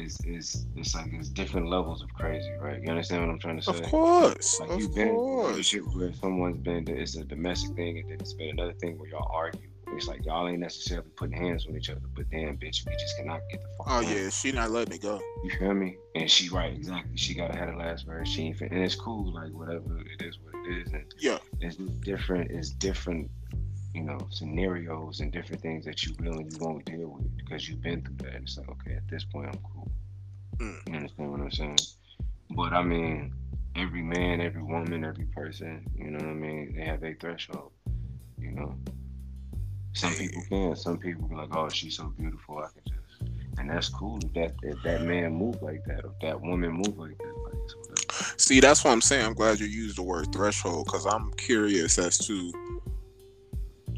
it's 0.00 0.20
it's 0.24 0.66
it's 0.76 0.94
like 0.94 1.12
it's 1.12 1.28
different 1.28 1.68
levels 1.68 2.02
of 2.02 2.12
crazy, 2.14 2.50
right? 2.60 2.80
You 2.82 2.88
understand 2.90 3.22
what 3.26 3.32
I'm 3.32 3.38
trying 3.38 3.60
to 3.60 3.62
say? 3.62 3.72
of 3.72 3.82
course, 3.90 4.60
Like 4.60 4.70
of 4.70 4.80
you've 4.80 4.94
been 4.94 5.08
course. 5.08 5.72
where 5.94 6.12
someone's 6.14 6.58
been 6.62 6.88
it's 6.88 7.16
a 7.16 7.24
domestic 7.24 7.74
thing, 7.76 7.98
and 7.98 8.08
then 8.10 8.18
it's 8.20 8.34
been 8.34 8.50
another 8.50 8.74
thing 8.74 8.98
where 8.98 9.08
y'all 9.10 9.30
argue. 9.32 9.68
It's 9.96 10.06
like 10.06 10.24
y'all 10.24 10.46
ain't 10.46 10.60
necessarily 10.60 11.08
putting 11.16 11.36
hands 11.36 11.66
on 11.66 11.74
each 11.76 11.88
other, 11.88 12.02
but 12.14 12.28
damn, 12.30 12.56
bitch, 12.58 12.86
we 12.86 12.92
just 12.92 13.16
cannot 13.16 13.40
get 13.50 13.60
the 13.62 13.68
fuck. 13.78 13.86
Oh 13.88 14.00
yeah, 14.00 14.28
she 14.28 14.52
not 14.52 14.70
letting 14.70 14.94
it 14.94 15.00
go. 15.02 15.20
You 15.42 15.50
feel 15.58 15.74
me? 15.74 15.96
And 16.14 16.30
she 16.30 16.48
right, 16.50 16.72
exactly. 16.74 17.16
She 17.16 17.34
gotta 17.34 17.56
have 17.56 17.70
the 17.70 17.76
last 17.76 18.06
word. 18.06 18.28
She 18.28 18.42
ain't 18.42 18.60
and 18.60 18.74
it's 18.74 18.94
cool, 18.94 19.32
like 19.32 19.50
whatever 19.52 19.98
it 19.98 20.22
is, 20.22 20.38
what 20.40 20.54
it 20.66 20.86
is, 20.86 20.92
and 20.92 21.04
Yeah, 21.18 21.38
it's 21.60 21.76
different. 21.76 22.50
It's 22.50 22.70
different, 22.70 23.30
you 23.94 24.02
know, 24.02 24.18
scenarios 24.30 25.20
and 25.20 25.32
different 25.32 25.62
things 25.62 25.84
that 25.84 26.04
you 26.04 26.14
and 26.18 26.52
you 26.52 26.58
won't 26.60 26.84
deal 26.84 27.08
with 27.08 27.36
because 27.36 27.68
you've 27.68 27.82
been 27.82 28.02
through 28.02 28.16
that. 28.16 28.36
It's 28.36 28.58
like, 28.58 28.68
okay, 28.68 28.94
at 28.94 29.08
this 29.08 29.24
point, 29.24 29.48
I'm 29.48 29.60
cool. 29.72 29.90
Mm. 30.58 30.88
You 30.88 30.94
understand 30.94 31.30
what 31.30 31.40
I'm 31.40 31.50
saying? 31.50 31.78
But 32.50 32.72
I 32.72 32.82
mean, 32.82 33.32
every 33.76 34.02
man, 34.02 34.40
every 34.40 34.62
woman, 34.62 35.04
every 35.04 35.26
person, 35.26 35.86
you 35.96 36.10
know 36.10 36.18
what 36.18 36.28
I 36.28 36.34
mean? 36.34 36.74
They 36.76 36.84
have 36.84 37.02
a 37.02 37.14
threshold. 37.14 37.72
You 38.38 38.52
know, 38.52 38.76
some 39.92 40.14
people 40.14 40.42
can. 40.48 40.76
Some 40.76 40.98
people 40.98 41.28
be 41.28 41.34
like, 41.34 41.54
oh, 41.54 41.68
she's 41.68 41.96
so 41.96 42.04
beautiful, 42.18 42.58
I 42.58 42.68
can 42.68 42.82
just. 42.86 43.30
And 43.58 43.68
that's 43.68 43.88
cool 43.88 44.18
if 44.22 44.32
that 44.34 44.54
if 44.62 44.80
that 44.84 45.02
man 45.02 45.34
move 45.34 45.60
like 45.62 45.84
that, 45.86 46.04
or 46.04 46.12
if 46.12 46.20
that 46.22 46.40
woman 46.40 46.70
move 46.70 46.96
like 46.96 47.18
that. 47.18 47.34
Like. 47.36 47.54
See, 48.36 48.60
that's 48.60 48.84
what 48.84 48.92
I'm 48.92 49.00
saying. 49.00 49.26
I'm 49.26 49.34
glad 49.34 49.58
you 49.58 49.66
used 49.66 49.98
the 49.98 50.02
word 50.02 50.32
threshold 50.32 50.86
because 50.86 51.06
I'm 51.06 51.32
curious 51.32 51.98
as 51.98 52.18
to 52.18 52.52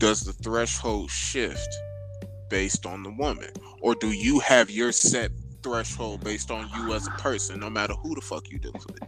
does 0.01 0.23
the 0.23 0.33
threshold 0.33 1.11
shift 1.11 1.69
based 2.49 2.87
on 2.87 3.03
the 3.05 3.11
woman, 3.13 3.51
or 3.83 3.95
do 3.95 4.09
you 4.11 4.41
have 4.41 4.71
your 4.71 4.91
set 4.93 5.31
threshold 5.63 6.25
based 6.25 6.51
on 6.51 6.69
you 6.75 6.95
as 6.95 7.07
a 7.07 7.11
person, 7.13 7.61
no 7.61 7.71
matter 7.71 7.93
who 7.95 8.15
the 8.15 8.21
fuck 8.21 8.51
you 8.51 8.59
deal 8.59 8.73
with? 8.73 9.03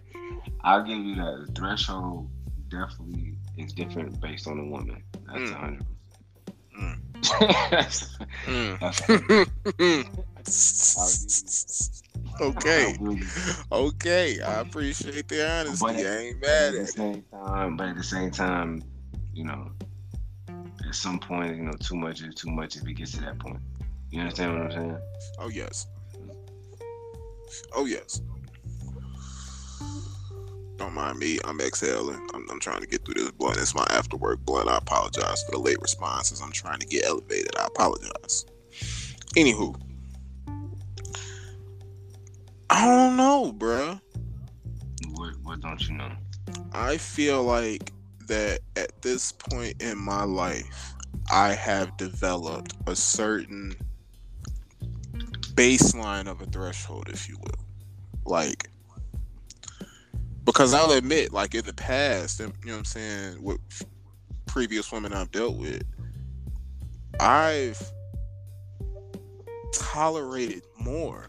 I'll 0.60 0.84
give 0.84 0.98
you 0.98 1.16
that. 1.16 1.46
The 1.48 1.52
threshold 1.60 2.30
definitely 2.68 3.34
is 3.56 3.72
different 3.72 4.20
based 4.20 4.46
on 4.46 4.58
the 4.58 4.64
woman. 4.64 5.02
That's 5.26 5.50
a 5.50 5.54
Mm. 5.54 5.60
hundred 5.60 5.86
Mm. 6.78 6.98
percent. 7.70 8.28
Mm. 8.46 10.16
That's- 10.36 12.02
okay, 12.40 12.96
okay. 13.70 14.40
I 14.40 14.60
appreciate 14.60 15.28
the 15.28 15.48
honesty. 15.50 15.86
But- 15.86 15.96
I 15.96 16.16
ain't 16.18 16.40
mad 16.40 16.48
at 16.68 16.72
the 16.72 16.80
at 16.80 16.88
it. 16.88 16.88
same 16.88 17.22
time, 17.32 17.76
but 17.76 17.88
at 17.88 17.96
the 17.96 18.02
same 18.04 18.30
time, 18.30 18.82
you 19.32 19.44
know, 19.44 19.70
at 20.86 20.94
some 20.94 21.18
point, 21.18 21.56
you 21.56 21.62
know, 21.62 21.72
too 21.72 21.96
much 21.96 22.22
is 22.22 22.34
too 22.34 22.50
much 22.50 22.76
if 22.76 22.86
it 22.86 22.94
gets 22.94 23.12
to 23.12 23.20
that 23.20 23.38
point. 23.38 23.60
You 24.10 24.20
understand 24.20 24.52
what 24.52 24.62
I'm 24.62 24.72
saying? 24.72 24.98
Oh 25.38 25.48
yes. 25.48 25.86
Oh 27.74 27.86
yes. 27.86 28.20
Don't 30.76 30.94
mind 30.94 31.18
me. 31.18 31.38
I'm 31.44 31.60
exhaling. 31.60 32.26
I'm, 32.34 32.46
I'm 32.50 32.60
trying 32.60 32.80
to 32.80 32.86
get 32.86 33.04
through 33.04 33.14
this 33.14 33.30
blunt. 33.30 33.56
It's 33.58 33.74
my 33.74 33.86
after 33.90 34.16
work 34.16 34.44
blunt. 34.44 34.68
I 34.68 34.78
apologize 34.78 35.42
for 35.44 35.52
the 35.52 35.58
late 35.58 35.80
responses. 35.80 36.40
I'm 36.40 36.52
trying 36.52 36.80
to 36.80 36.86
get 36.86 37.04
elevated. 37.04 37.56
I 37.56 37.66
apologize. 37.66 38.46
Anywho, 39.36 39.80
I 42.68 42.84
don't 42.84 43.16
know, 43.16 43.52
bruh. 43.56 44.00
What 45.12 45.34
what 45.42 45.60
don't 45.60 45.80
you 45.88 45.94
know? 45.94 46.10
I 46.72 46.96
feel 46.96 47.42
like 47.42 47.92
that 48.32 48.60
at 48.76 49.02
this 49.02 49.30
point 49.30 49.82
in 49.82 49.98
my 49.98 50.24
life, 50.24 50.94
I 51.30 51.52
have 51.52 51.94
developed 51.98 52.74
a 52.86 52.96
certain 52.96 53.74
baseline 55.52 56.26
of 56.26 56.40
a 56.40 56.46
threshold, 56.46 57.10
if 57.10 57.28
you 57.28 57.36
will. 57.42 57.66
Like, 58.24 58.70
because 60.46 60.72
I'll 60.72 60.92
admit, 60.92 61.34
like 61.34 61.54
in 61.54 61.66
the 61.66 61.74
past, 61.74 62.40
you 62.40 62.46
know 62.46 62.52
what 62.64 62.78
I'm 62.78 62.84
saying, 62.86 63.42
with 63.42 63.60
previous 64.46 64.90
women 64.90 65.12
I've 65.12 65.30
dealt 65.30 65.58
with, 65.58 65.82
I've 67.20 67.82
tolerated 69.74 70.62
more 70.78 71.28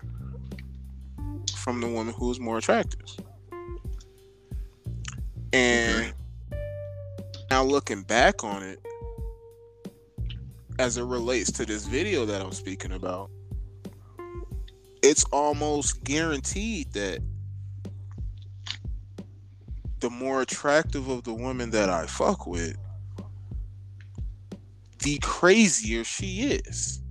from 1.57 1.81
the 1.81 1.87
woman 1.87 2.13
who 2.13 2.29
was 2.29 2.39
more 2.39 2.59
attractive. 2.59 3.09
And 5.51 6.13
now 7.53 7.61
looking 7.61 8.01
back 8.01 8.43
on 8.43 8.63
it, 8.63 8.83
as 10.79 10.97
it 10.97 11.03
relates 11.03 11.51
to 11.51 11.63
this 11.67 11.85
video 11.85 12.25
that 12.25 12.41
I'm 12.41 12.51
speaking 12.51 12.93
about, 12.93 13.29
it's 15.03 15.23
almost 15.25 16.03
guaranteed 16.03 16.91
that 16.93 17.19
the 19.99 20.09
more 20.09 20.41
attractive 20.41 21.09
of 21.09 21.25
the 21.25 21.33
women 21.33 21.69
that 21.69 21.91
I 21.91 22.07
fuck 22.07 22.47
with, 22.47 22.75
the 25.03 25.19
crazier 25.21 26.03
she 26.03 26.53
is. 26.53 27.03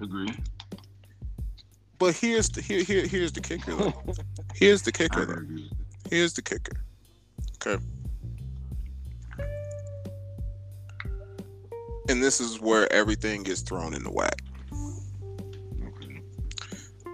Agree. 0.00 0.32
But 1.98 2.14
here's 2.14 2.48
the 2.48 2.62
here, 2.62 2.82
here 2.84 3.06
here's 3.06 3.32
the 3.32 3.42
kicker 3.42 3.74
though. 3.74 3.92
Here's 4.54 4.80
the 4.80 4.92
kicker 4.92 5.26
though. 5.26 5.44
Here's 6.08 6.32
the 6.32 6.40
kicker. 6.40 6.82
Okay. 7.56 7.84
And 12.10 12.20
this 12.20 12.40
is 12.40 12.60
where 12.60 12.92
everything 12.92 13.44
gets 13.44 13.60
thrown 13.60 13.94
in 13.94 14.02
the 14.02 14.10
whack. 14.10 14.42
Okay. 15.80 16.20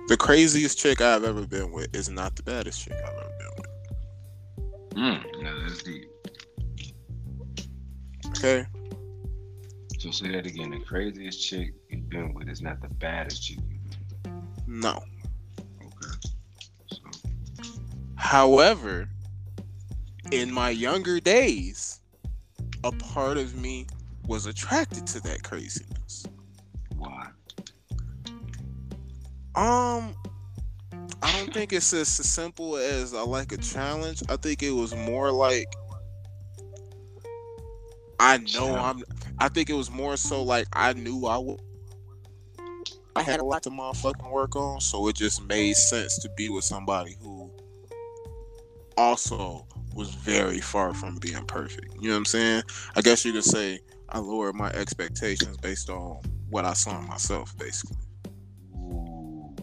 The 0.09 0.17
craziest 0.17 0.79
chick 0.79 1.03
I've 1.03 1.23
ever 1.23 1.47
been 1.47 1.71
with 1.71 1.95
is 1.95 2.09
not 2.09 2.35
the 2.35 2.43
baddest 2.43 2.83
chick 2.83 2.95
I've 2.95 3.15
ever 3.15 3.31
been 3.39 3.51
with. 3.59 4.97
Mm, 4.97 5.43
yeah, 5.43 5.55
that's 5.69 5.83
deep. 5.83 6.09
Okay? 8.29 8.65
So 9.99 10.11
say 10.11 10.33
that 10.33 10.47
again. 10.47 10.71
The 10.71 10.81
craziest 10.81 11.47
chick 11.47 11.75
you've 11.91 12.09
been 12.09 12.33
with 12.33 12.49
is 12.49 12.63
not 12.63 12.81
the 12.81 12.89
baddest 12.89 13.43
chick 13.43 13.59
you've 13.69 14.25
been 14.25 14.43
No. 14.67 15.03
Okay. 15.79 16.17
However, 18.15 19.11
in 20.33 20.51
my 20.51 20.71
younger 20.71 21.21
days, 21.21 22.01
a 22.83 22.93
part 22.93 23.37
of 23.37 23.55
me 23.57 23.87
was 24.27 24.47
attracted 24.47 25.07
to 25.09 25.21
that 25.23 25.43
craziness. 25.43 26.25
Why? 26.97 27.29
Um, 29.55 30.15
I 31.23 31.33
don't 31.39 31.53
think 31.53 31.73
it's 31.73 31.93
as 31.93 32.09
simple 32.09 32.77
as 32.77 33.15
I 33.15 33.23
like 33.23 33.53
a 33.53 33.57
challenge. 33.57 34.23
I 34.29 34.37
think 34.37 34.63
it 34.63 34.71
was 34.71 34.95
more 34.95 35.31
like 35.31 35.67
I 38.19 38.39
know 38.55 38.75
I'm. 38.75 39.03
I 39.39 39.49
think 39.49 39.71
it 39.71 39.75
was 39.75 39.91
more 39.91 40.17
so 40.17 40.43
like 40.43 40.67
I 40.73 40.93
knew 40.95 41.27
I 41.27 41.39
would. 41.39 41.61
I 43.15 43.23
had 43.23 43.41
a 43.41 43.45
lot 43.45 43.63
to 43.63 43.71
motherfucking 43.71 44.31
work 44.31 44.57
on, 44.57 44.81
so 44.81 45.09
it 45.09 45.17
just 45.17 45.43
made 45.47 45.75
sense 45.75 46.19
to 46.19 46.31
be 46.37 46.51
with 46.51 46.65
somebody 46.65 47.17
who 47.23 47.51
also 48.99 49.67
was 49.95 50.11
very 50.11 50.61
far 50.61 50.93
from 50.93 51.17
being 51.17 51.45
perfect. 51.47 51.95
You 51.95 52.09
know 52.09 52.15
what 52.15 52.19
I'm 52.19 52.25
saying? 52.27 52.63
I 52.95 53.01
guess 53.01 53.25
you 53.25 53.33
could 53.33 53.45
say 53.45 53.81
I 54.09 54.19
lowered 54.19 54.55
my 54.55 54.71
expectations 54.71 55.57
based 55.59 55.91
on 55.91 56.21
what 56.49 56.65
I 56.65 56.75
saw 56.75 56.99
in 56.99 57.09
myself, 57.09 57.57
basically. 57.59 57.97
Ooh. 58.75 59.55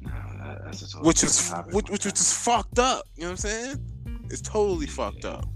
No, 0.00 0.10
that, 0.42 0.62
that's 0.64 0.82
a 0.82 0.86
totally 0.92 1.06
Which 1.08 1.22
is 1.24 1.50
topic, 1.50 1.74
which, 1.74 1.90
which, 1.90 2.04
which 2.04 2.14
is 2.20 2.32
fucked 2.32 2.78
up. 2.78 3.04
You 3.16 3.22
know 3.22 3.28
what 3.28 3.30
I'm 3.32 3.36
saying? 3.38 3.90
It's 4.30 4.40
totally 4.40 4.86
fucked 4.86 5.24
up. 5.24 5.46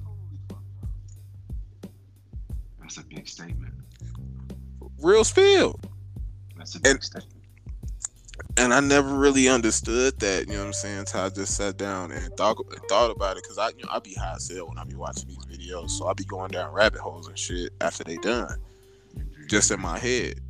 That's 2.81 2.97
a 2.99 3.05
big 3.05 3.29
statement. 3.29 3.75
Real 5.01 5.23
spill. 5.25 5.79
That's 6.57 6.75
a 6.75 6.81
big 6.81 6.93
And- 6.95 7.03
statement. 7.05 7.35
and 8.57 8.75
I 8.75 8.81
never 8.81 9.15
really 9.15 9.49
understood 9.49 10.19
that. 10.21 10.47
You 10.49 10.55
know 10.55 10.61
what 10.61 10.67
I'm 10.67 10.73
saying? 10.73 10.99
Until 11.01 11.21
I 11.21 11.29
just 11.29 11.55
sat 11.57 11.77
down 11.77 12.11
and 12.11 12.37
thought 12.37 12.57
thought 12.89 13.11
about 13.11 13.37
it, 13.37 13.45
cause 13.47 13.59
I 13.59 13.69
you 13.69 13.85
know 13.85 13.91
I 13.93 14.01
be 14.01 14.15
high 14.15 14.35
as 14.37 14.49
hell 14.49 14.69
when 14.69 14.79
I 14.79 14.85
be 14.85 14.97
watching 14.97 15.29
these 15.29 15.39
videos, 15.69 15.91
so 15.91 16.07
I 16.07 16.13
be 16.13 16.25
going 16.25 16.51
down 16.51 16.73
rabbit 16.73 17.01
holes 17.01 17.29
and 17.29 17.39
shit 17.39 17.73
after 17.81 18.05
they 18.05 18.17
done, 18.19 18.57
just 19.49 19.71
in 19.71 19.81
my 19.81 19.99
head, 19.99 20.41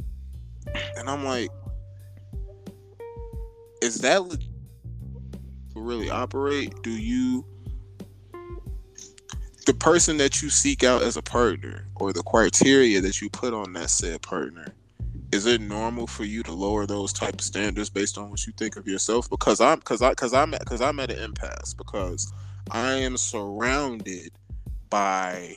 and 0.96 1.08
I'm 1.08 1.24
like, 1.24 1.50
is 3.82 3.96
that 3.98 4.22
really 5.74 6.10
operate? 6.10 6.74
Do 6.82 6.90
you? 6.90 7.44
The 9.66 9.74
person 9.74 10.16
that 10.16 10.40
you 10.40 10.48
seek 10.48 10.82
out 10.82 11.02
as 11.02 11.18
a 11.18 11.22
partner, 11.22 11.86
or 11.96 12.12
the 12.12 12.22
criteria 12.22 13.02
that 13.02 13.20
you 13.20 13.28
put 13.28 13.52
on 13.52 13.74
that 13.74 13.90
said 13.90 14.22
partner, 14.22 14.74
is 15.30 15.44
it 15.44 15.60
normal 15.60 16.06
for 16.06 16.24
you 16.24 16.42
to 16.44 16.52
lower 16.52 16.86
those 16.86 17.12
type 17.12 17.34
of 17.34 17.40
standards 17.42 17.90
based 17.90 18.16
on 18.16 18.30
what 18.30 18.46
you 18.46 18.52
think 18.56 18.76
of 18.76 18.86
yourself 18.86 19.28
because 19.28 19.60
i'm 19.60 19.78
because 19.78 20.00
i 20.00 20.08
because 20.10 20.32
i'm 20.32 20.52
because 20.52 20.80
i'm 20.80 20.98
at 21.00 21.10
an 21.10 21.18
impasse 21.18 21.74
because 21.74 22.32
i 22.70 22.92
am 22.92 23.16
surrounded 23.16 24.30
by 24.90 25.56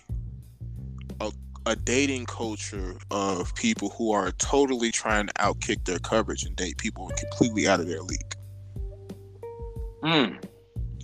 a, 1.20 1.32
a 1.66 1.76
dating 1.76 2.26
culture 2.26 2.96
of 3.10 3.54
people 3.56 3.90
who 3.90 4.12
are 4.12 4.32
totally 4.34 4.92
trying 4.92 5.28
to 5.28 5.34
outkick 5.34 5.84
their 5.86 6.00
coverage 6.00 6.44
and 6.44 6.56
date 6.56 6.78
people 6.78 7.12
completely 7.18 7.68
out 7.68 7.80
of 7.80 7.88
their 7.88 8.02
league 8.02 8.36
Mm. 10.04 10.44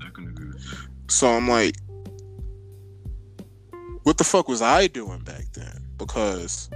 I 0.02 0.10
can 0.10 0.28
agree 0.28 0.60
so 1.10 1.28
i'm 1.28 1.48
like 1.48 1.76
what 4.04 4.18
the 4.18 4.24
fuck 4.24 4.48
was 4.48 4.62
i 4.62 4.88
doing 4.88 5.20
back 5.20 5.46
then 5.54 5.88
because 5.98 6.70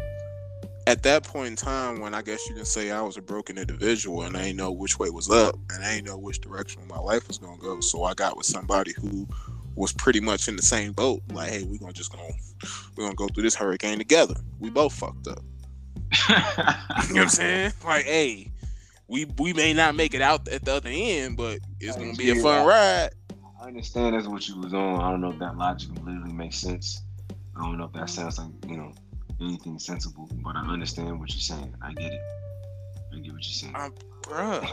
at 0.87 1.03
that 1.03 1.23
point 1.23 1.47
in 1.47 1.55
time 1.55 1.99
when 1.99 2.13
I 2.13 2.21
guess 2.21 2.47
you 2.49 2.55
can 2.55 2.65
say 2.65 2.91
I 2.91 3.01
was 3.01 3.17
a 3.17 3.21
broken 3.21 3.57
individual 3.57 4.23
and 4.23 4.35
I 4.35 4.45
didn't 4.45 4.57
know 4.57 4.71
which 4.71 4.99
way 4.99 5.09
was 5.09 5.29
up 5.29 5.55
and 5.73 5.83
I 5.83 5.95
didn't 5.95 6.07
know 6.07 6.17
which 6.17 6.41
direction 6.41 6.81
my 6.87 6.97
life 6.97 7.27
was 7.27 7.37
gonna 7.37 7.61
go. 7.61 7.79
So 7.81 8.03
I 8.03 8.13
got 8.13 8.35
with 8.35 8.45
somebody 8.45 8.93
who 8.93 9.27
was 9.75 9.91
pretty 9.93 10.19
much 10.19 10.47
in 10.47 10.55
the 10.55 10.61
same 10.61 10.91
boat. 10.91 11.21
Like, 11.31 11.49
hey, 11.49 11.63
we're 11.63 11.79
gonna 11.79 11.93
just 11.93 12.11
gonna 12.11 12.29
we're 12.95 13.05
gonna 13.05 13.15
go 13.15 13.27
through 13.27 13.43
this 13.43 13.55
hurricane 13.55 13.97
together. 13.97 14.35
We 14.59 14.69
both 14.69 14.93
fucked 14.93 15.27
up. 15.27 15.43
You 17.07 17.15
know 17.15 17.21
what 17.21 17.23
I'm 17.23 17.29
saying? 17.29 17.73
Like, 17.83 18.05
hey, 18.05 18.51
we 19.07 19.25
we 19.37 19.53
may 19.53 19.73
not 19.73 19.95
make 19.95 20.13
it 20.13 20.21
out 20.21 20.47
at 20.47 20.63
the 20.63 20.73
other 20.73 20.89
end, 20.91 21.37
but 21.37 21.59
it's 21.79 21.97
gonna 21.97 22.13
be 22.13 22.31
a 22.31 22.35
fun 22.35 22.65
ride. 22.65 23.09
I 23.61 23.67
understand 23.67 24.15
that's 24.15 24.27
what 24.27 24.47
you 24.47 24.59
was 24.59 24.73
on. 24.73 25.01
I 25.01 25.11
don't 25.11 25.21
know 25.21 25.31
if 25.31 25.39
that 25.39 25.57
logically 25.57 26.01
literally 26.03 26.33
makes 26.33 26.57
sense. 26.57 27.01
I 27.55 27.63
don't 27.63 27.77
know 27.77 27.85
if 27.85 27.93
that 27.93 28.09
sounds 28.09 28.39
like, 28.39 28.49
you 28.67 28.77
know, 28.77 28.91
anything 29.39 29.77
sensible, 29.77 30.29
but 30.43 30.55
I 30.55 30.61
understand 30.61 31.19
what 31.19 31.29
you're 31.31 31.41
saying. 31.41 31.75
I 31.81 31.93
get 31.93 32.13
it. 32.13 32.21
I 33.13 33.19
get 33.19 33.33
what 33.33 33.43
you're 33.43 33.53
saying. 33.53 33.75
Um, 33.75 33.93
Bruh. 34.21 34.67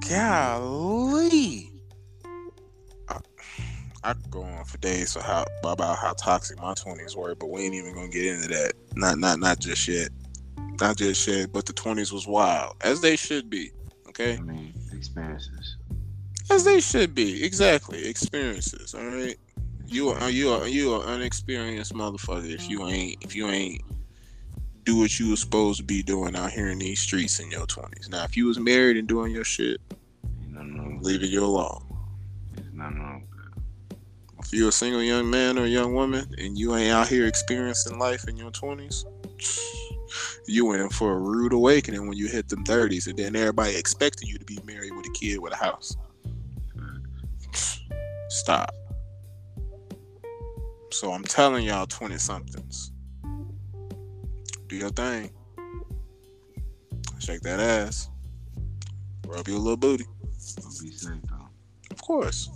Golly. 0.08 1.71
I, 4.04 4.14
could 4.14 4.30
go 4.30 4.42
on 4.42 4.64
for 4.64 4.78
days 4.78 5.12
for 5.12 5.22
how 5.22 5.44
about 5.64 5.98
how 5.98 6.12
toxic 6.14 6.60
my 6.60 6.74
twenties 6.74 7.16
were, 7.16 7.34
but 7.34 7.50
we 7.50 7.62
ain't 7.62 7.74
even 7.74 7.94
gonna 7.94 8.08
get 8.08 8.26
into 8.26 8.48
that. 8.48 8.72
Not 8.96 9.18
not 9.18 9.38
not 9.38 9.60
just 9.60 9.86
yet. 9.88 10.10
Not 10.80 10.96
just 10.96 11.26
yet, 11.28 11.52
but 11.52 11.66
the 11.66 11.72
twenties 11.72 12.12
was 12.12 12.26
wild. 12.26 12.76
As 12.82 13.00
they 13.00 13.16
should 13.16 13.48
be. 13.48 13.70
Okay? 14.08 14.36
I 14.36 14.40
mean, 14.40 14.74
experiences. 14.92 15.76
As 16.50 16.64
they 16.64 16.80
should 16.80 17.14
be. 17.14 17.44
Exactly. 17.44 18.06
Experiences. 18.06 18.94
All 18.94 19.04
right. 19.06 19.36
You 19.86 20.08
are 20.10 20.30
you 20.30 20.50
are 20.50 20.66
you 20.66 20.94
are 20.94 21.02
unexperienced 21.02 21.94
motherfucker 21.94 22.50
if 22.52 22.68
you 22.68 22.86
ain't 22.86 23.22
if 23.22 23.36
you 23.36 23.48
ain't 23.48 23.82
do 24.84 24.98
what 24.98 25.18
you 25.20 25.30
was 25.30 25.40
supposed 25.40 25.78
to 25.78 25.84
be 25.84 26.02
doing 26.02 26.34
out 26.34 26.50
here 26.50 26.68
in 26.68 26.78
these 26.78 27.00
streets 27.00 27.40
in 27.40 27.50
your 27.50 27.66
twenties. 27.66 28.08
Now 28.08 28.24
if 28.24 28.36
you 28.36 28.46
was 28.46 28.58
married 28.58 28.96
and 28.96 29.06
doing 29.06 29.32
your 29.32 29.44
shit, 29.44 29.80
Ain't 30.42 30.52
nothing 30.54 30.78
wrong 30.78 30.96
with 30.96 31.06
leaving 31.06 31.30
you 31.30 31.44
alone. 31.44 31.84
There's 32.54 32.72
nothing 32.72 33.00
If 34.52 34.58
you're 34.58 34.68
a 34.68 34.72
single 34.72 35.02
young 35.02 35.30
man 35.30 35.58
or 35.58 35.64
young 35.64 35.94
woman 35.94 36.26
and 36.36 36.58
you 36.58 36.76
ain't 36.76 36.92
out 36.92 37.08
here 37.08 37.26
experiencing 37.26 37.98
life 37.98 38.28
in 38.28 38.36
your 38.36 38.50
twenties, 38.50 39.06
you 40.46 40.72
in 40.72 40.90
for 40.90 41.12
a 41.12 41.18
rude 41.18 41.54
awakening 41.54 42.06
when 42.06 42.18
you 42.18 42.28
hit 42.28 42.50
them 42.50 42.62
thirties, 42.62 43.06
and 43.06 43.18
then 43.18 43.34
everybody 43.34 43.74
expecting 43.74 44.28
you 44.28 44.36
to 44.36 44.44
be 44.44 44.58
married 44.66 44.94
with 44.94 45.06
a 45.06 45.10
kid 45.12 45.38
with 45.38 45.54
a 45.54 45.56
house. 45.56 45.96
Stop. 48.28 48.74
So 50.90 51.12
I'm 51.12 51.24
telling 51.24 51.64
y'all, 51.64 51.86
twenty 51.86 52.18
somethings, 52.18 52.92
do 54.66 54.76
your 54.76 54.90
thing. 54.90 55.30
Shake 57.20 57.40
that 57.40 57.58
ass. 57.58 58.10
Rub 59.26 59.48
your 59.48 59.58
little 59.58 59.78
booty. 59.78 60.04
be 60.26 60.90
safe 60.90 61.22
though. 61.30 61.48
Of 61.90 62.02
course. 62.02 62.50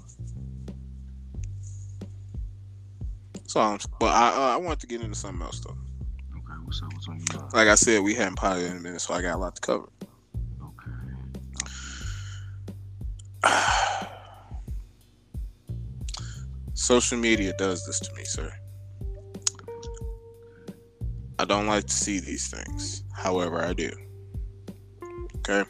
So, 3.57 3.79
but 3.99 4.13
I 4.13 4.29
uh, 4.35 4.53
I 4.53 4.57
want 4.59 4.81
to 4.81 4.87
get 4.87 5.01
into 5.01 5.15
something 5.15 5.41
else 5.41 5.61
though. 5.61 5.71
Okay, 5.71 6.59
what's 6.67 6.83
up? 6.83 6.93
What's 6.93 7.09
on 7.09 7.17
your 7.17 7.41
mind? 7.41 7.55
Like 7.55 7.69
I 7.69 7.75
said, 7.75 8.03
we 8.03 8.13
haven't 8.13 8.35
potted 8.35 8.71
in 8.71 8.77
a 8.77 8.81
minute, 8.81 9.01
so 9.01 9.15
I 9.15 9.23
got 9.23 9.35
a 9.35 9.39
lot 9.39 9.55
to 9.55 9.61
cover. 9.63 9.89
Okay. 10.63 10.91
Social 16.75 17.17
media 17.17 17.55
does 17.57 17.87
this 17.87 17.99
to 18.01 18.13
me, 18.13 18.25
sir. 18.25 18.53
I 21.39 21.47
don't 21.47 21.67
like 21.67 21.87
to 21.87 21.95
see 21.95 22.21
these 22.21 22.51
things. 22.51 23.05
However, 23.15 23.65
I 23.65 23.73
do. 23.73 23.91
Okay. 25.37 25.65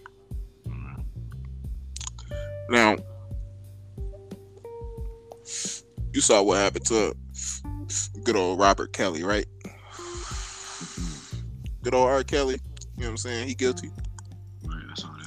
Now, 2.68 2.96
you 6.12 6.20
saw 6.20 6.42
what 6.42 6.56
happened 6.56 6.84
to 6.86 7.14
good 8.26 8.34
old 8.34 8.58
Robert 8.58 8.92
Kelly, 8.92 9.22
right? 9.22 9.46
Good 11.82 11.94
old 11.94 12.08
R. 12.08 12.24
Kelly. 12.24 12.58
You 12.96 13.02
know 13.02 13.06
what 13.06 13.10
I'm 13.10 13.16
saying? 13.18 13.46
He 13.46 13.54
guilty. 13.54 13.88
Right, 14.64 14.82
I 14.90 14.94
saw 14.96 15.06
that. 15.16 15.26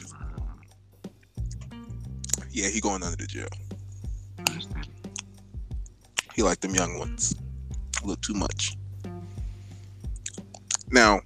Yeah, 2.51 2.67
he 2.67 2.81
going 2.81 3.01
under 3.01 3.15
the 3.15 3.25
jail. 3.25 3.47
He 6.35 6.43
like 6.43 6.59
them 6.59 6.75
young 6.75 6.99
ones. 6.99 7.33
A 8.03 8.05
little 8.05 8.21
too 8.21 8.33
much. 8.33 8.75
Now, 10.91 11.21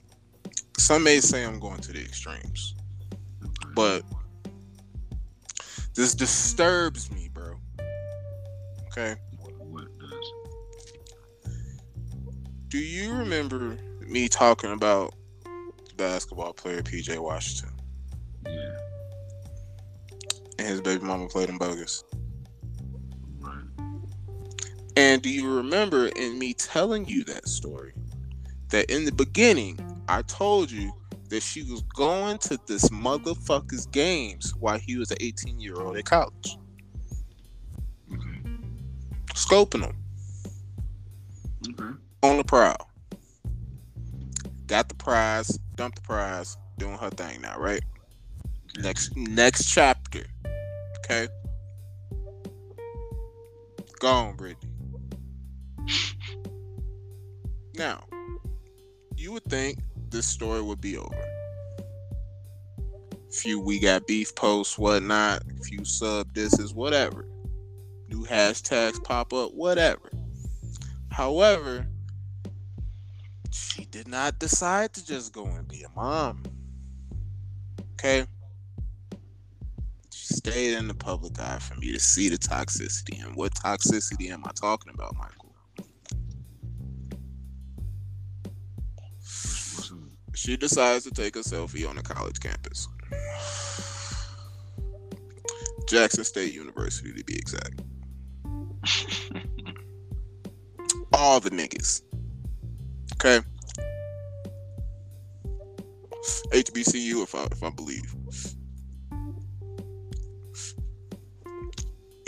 some 0.77 1.03
may 1.03 1.21
say 1.21 1.43
I'm 1.43 1.59
going 1.59 1.79
to 1.79 1.91
the 1.91 2.01
extremes, 2.01 2.75
but 3.73 4.03
this 5.95 6.13
disturbs 6.13 7.11
me, 7.11 7.29
bro. 7.33 7.55
Okay. 8.89 9.15
Do 12.73 12.79
you 12.79 13.13
remember 13.13 13.77
me 14.01 14.27
talking 14.27 14.71
about 14.71 15.13
the 15.43 15.93
basketball 15.95 16.53
player 16.53 16.81
PJ 16.81 17.19
Washington 17.19 17.69
Yeah. 18.47 18.75
and 20.57 20.67
his 20.67 20.81
baby 20.81 21.03
mama 21.03 21.27
played 21.27 21.49
him 21.49 21.59
bogus? 21.59 22.03
Right. 23.39 23.63
And 24.97 25.21
do 25.21 25.29
you 25.29 25.55
remember 25.55 26.07
in 26.07 26.39
me 26.39 26.55
telling 26.55 27.05
you 27.05 27.23
that 27.25 27.47
story 27.47 27.93
that 28.69 28.89
in 28.89 29.05
the 29.05 29.11
beginning 29.11 29.77
I 30.07 30.23
told 30.23 30.71
you 30.71 30.91
that 31.29 31.43
she 31.43 31.61
was 31.71 31.83
going 31.95 32.39
to 32.39 32.59
this 32.65 32.89
motherfucker's 32.89 33.85
games 33.85 34.55
while 34.55 34.79
he 34.79 34.97
was 34.97 35.11
an 35.11 35.17
18 35.21 35.59
year 35.59 35.79
old 35.79 35.95
at 35.95 36.05
college. 36.05 36.57
Okay. 38.11 38.41
Scoping 39.35 39.83
him 39.83 39.95
Okay. 41.69 41.93
On 42.23 42.37
the 42.37 42.43
prowl. 42.43 42.89
Got 44.65 44.87
the 44.87 44.95
prize, 44.95 45.59
dumped 45.75 45.97
the 45.97 46.01
prize, 46.01 46.57
doing 46.77 46.97
her 46.97 47.09
thing 47.09 47.41
now, 47.41 47.59
right? 47.59 47.83
Next 48.79 49.15
next 49.15 49.69
chapter. 49.69 50.23
Okay. 50.99 51.27
Gone, 53.99 54.35
Brittany. 54.35 54.71
Now, 57.75 58.05
you 59.17 59.33
would 59.33 59.43
think 59.45 59.79
this 60.09 60.25
story 60.25 60.61
would 60.61 60.81
be 60.81 60.97
over. 60.97 61.25
Few 63.31 63.59
we 63.59 63.79
got 63.79 64.07
beef 64.07 64.33
posts, 64.35 64.77
whatnot, 64.77 65.43
few 65.63 65.83
sub 65.83 66.33
disses, 66.33 66.73
whatever. 66.73 67.27
New 68.07 68.25
hashtags 68.25 69.03
pop 69.03 69.33
up, 69.33 69.53
whatever. 69.53 70.11
However, 71.09 71.87
she 73.53 73.85
did 73.85 74.07
not 74.07 74.39
decide 74.39 74.93
to 74.93 75.05
just 75.05 75.31
go 75.31 75.45
and 75.45 75.67
be 75.67 75.83
a 75.83 75.89
mom. 75.95 76.43
Okay? 77.93 78.25
She 80.11 80.33
stayed 80.33 80.73
in 80.73 80.87
the 80.87 80.95
public 80.95 81.39
eye 81.39 81.59
for 81.59 81.75
me 81.75 81.91
to 81.91 81.99
see 81.99 82.29
the 82.29 82.37
toxicity. 82.37 83.23
And 83.23 83.35
what 83.35 83.53
toxicity 83.53 84.31
am 84.31 84.43
I 84.45 84.51
talking 84.59 84.91
about, 84.93 85.15
Michael? 85.15 85.53
She 90.33 90.57
decides 90.57 91.03
to 91.05 91.11
take 91.11 91.35
a 91.35 91.39
selfie 91.39 91.87
on 91.87 91.99
a 91.99 92.01
college 92.01 92.39
campus. 92.39 92.87
Jackson 95.87 96.23
State 96.23 96.53
University, 96.53 97.13
to 97.13 97.23
be 97.23 97.35
exact. 97.35 97.81
All 101.13 101.39
the 101.39 101.51
niggas. 101.51 102.01
Okay. 103.25 103.45
HBCU, 106.51 107.23
if 107.23 107.33
I 107.33 107.45
if 107.45 107.63
I 107.63 107.69
believe. 107.69 108.13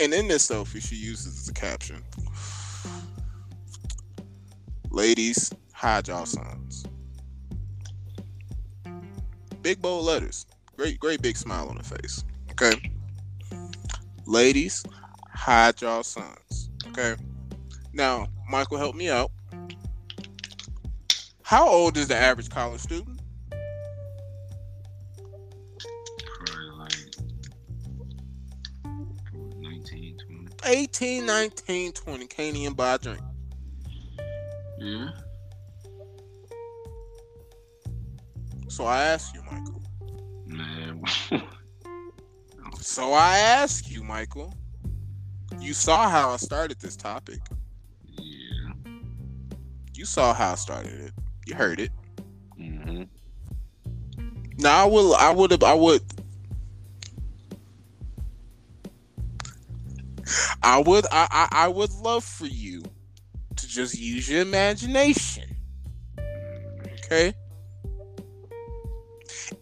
And 0.00 0.14
in 0.14 0.26
this 0.26 0.48
selfie, 0.48 0.80
she 0.80 0.96
uses 0.96 1.44
the 1.44 1.52
caption: 1.52 2.02
"Ladies, 4.90 5.52
hide 5.74 6.08
y'all 6.08 6.24
sons." 6.24 6.86
Big 9.60 9.82
bold 9.82 10.06
letters. 10.06 10.46
Great, 10.78 10.98
great 10.98 11.20
big 11.20 11.36
smile 11.36 11.68
on 11.68 11.76
her 11.76 11.82
face. 11.82 12.24
Okay. 12.52 12.90
Ladies, 14.24 14.82
hide 15.30 15.78
y'all 15.82 16.02
sons. 16.02 16.70
Okay. 16.88 17.16
Now, 17.92 18.28
Michael, 18.48 18.78
help 18.78 18.94
me 18.94 19.10
out. 19.10 19.30
How 21.46 21.68
old 21.68 21.96
is 21.96 22.08
the 22.08 22.16
average 22.16 22.50
college 22.50 22.80
student? 22.80 23.20
Probably 26.44 26.70
like 26.76 26.92
19, 29.56 30.16
20. 30.26 30.48
18, 30.64 31.24
19, 31.24 31.92
20. 31.92 32.26
Can't 32.26 32.56
even 32.56 32.72
buy 32.72 32.94
a 32.94 32.98
drink. 32.98 33.20
Yeah. 34.80 35.10
So 38.66 38.86
I 38.86 39.04
ask 39.04 39.32
you, 39.32 39.42
Michael. 39.44 39.82
Man. 40.46 41.02
So 42.80 43.12
I 43.12 43.38
ask 43.38 43.88
you, 43.88 44.02
Michael. 44.02 44.52
You 45.60 45.74
saw 45.74 46.08
how 46.08 46.30
I 46.30 46.38
started 46.38 46.80
this 46.80 46.96
topic. 46.96 47.38
yeah. 48.18 48.92
You 49.94 50.04
saw 50.04 50.34
how 50.34 50.52
I 50.52 50.54
started 50.56 50.92
it. 50.92 51.12
You 51.46 51.54
heard 51.54 51.78
it. 51.78 51.92
Mm-hmm. 52.60 53.04
Now 54.58 54.84
I 54.84 54.86
will. 54.86 55.14
I 55.14 55.30
would 55.30 55.52
have. 55.52 55.62
I 55.62 55.74
would. 55.74 56.02
I 60.62 60.80
would. 60.80 61.06
I, 61.12 61.28
I. 61.30 61.48
I 61.52 61.68
would 61.68 61.92
love 61.92 62.24
for 62.24 62.46
you 62.46 62.82
to 63.54 63.68
just 63.68 63.96
use 63.96 64.28
your 64.28 64.42
imagination. 64.42 65.56
Okay. 67.04 67.32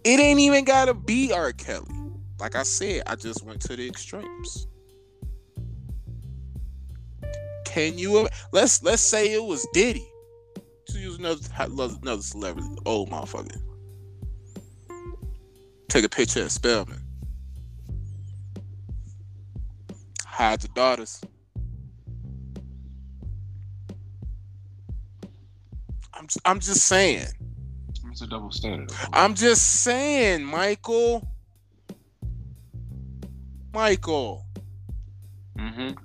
It 0.04 0.20
ain't 0.20 0.40
even 0.40 0.64
gotta 0.64 0.94
be 0.94 1.32
R. 1.32 1.52
Kelly. 1.52 1.94
Like 2.40 2.56
I 2.56 2.62
said, 2.62 3.02
I 3.06 3.16
just 3.16 3.44
went 3.44 3.60
to 3.62 3.76
the 3.76 3.86
extremes. 3.86 4.66
Can 7.66 7.98
you? 7.98 8.26
Let's 8.52 8.82
let's 8.82 9.02
say 9.02 9.34
it 9.34 9.44
was 9.44 9.66
Diddy. 9.74 10.08
To 10.94 11.00
use 11.00 11.18
another 11.18 11.40
another 11.58 12.22
celebrity, 12.22 12.68
old 12.86 13.10
motherfucker. 13.10 13.60
Take 15.88 16.04
a 16.04 16.08
picture 16.08 16.42
of 16.42 16.52
Spelman. 16.52 17.02
Hide 20.24 20.60
the 20.60 20.68
daughters. 20.68 21.20
I'm 26.14 26.28
I'm 26.44 26.60
just 26.60 26.86
saying. 26.86 27.26
It's 28.12 28.22
a 28.22 28.28
double 28.28 28.52
standard. 28.52 28.92
I'm 29.12 29.34
just 29.34 29.82
saying, 29.82 30.44
Michael. 30.44 31.28
Michael, 33.72 34.46
Mm-hmm. 35.58 35.98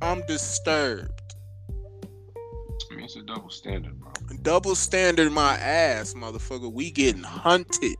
I'm 0.00 0.24
disturbed. 0.26 1.13
It's 3.04 3.16
a 3.16 3.22
double 3.22 3.50
standard, 3.50 4.00
bro. 4.00 4.12
Double 4.40 4.74
standard 4.74 5.30
my 5.30 5.58
ass, 5.58 6.14
motherfucker. 6.14 6.72
We 6.72 6.90
getting 6.90 7.22
hunted. 7.22 7.96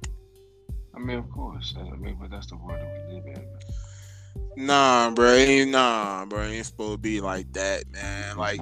I 0.94 0.98
mean, 0.98 1.18
of 1.18 1.30
course. 1.30 1.74
I 1.78 1.94
mean, 1.96 2.16
but 2.18 2.30
that's 2.30 2.46
the 2.46 2.56
world 2.56 2.80
that 2.80 3.06
we 3.08 3.14
live 3.16 3.26
in. 3.26 4.66
Nah, 4.66 5.10
bro. 5.10 5.34
Ain't 5.34 5.72
nah, 5.72 6.24
bro. 6.24 6.44
Ain't 6.44 6.64
supposed 6.64 6.92
to 6.92 6.98
be 6.98 7.20
like 7.20 7.52
that, 7.52 7.84
man. 7.90 8.38
Like, 8.38 8.60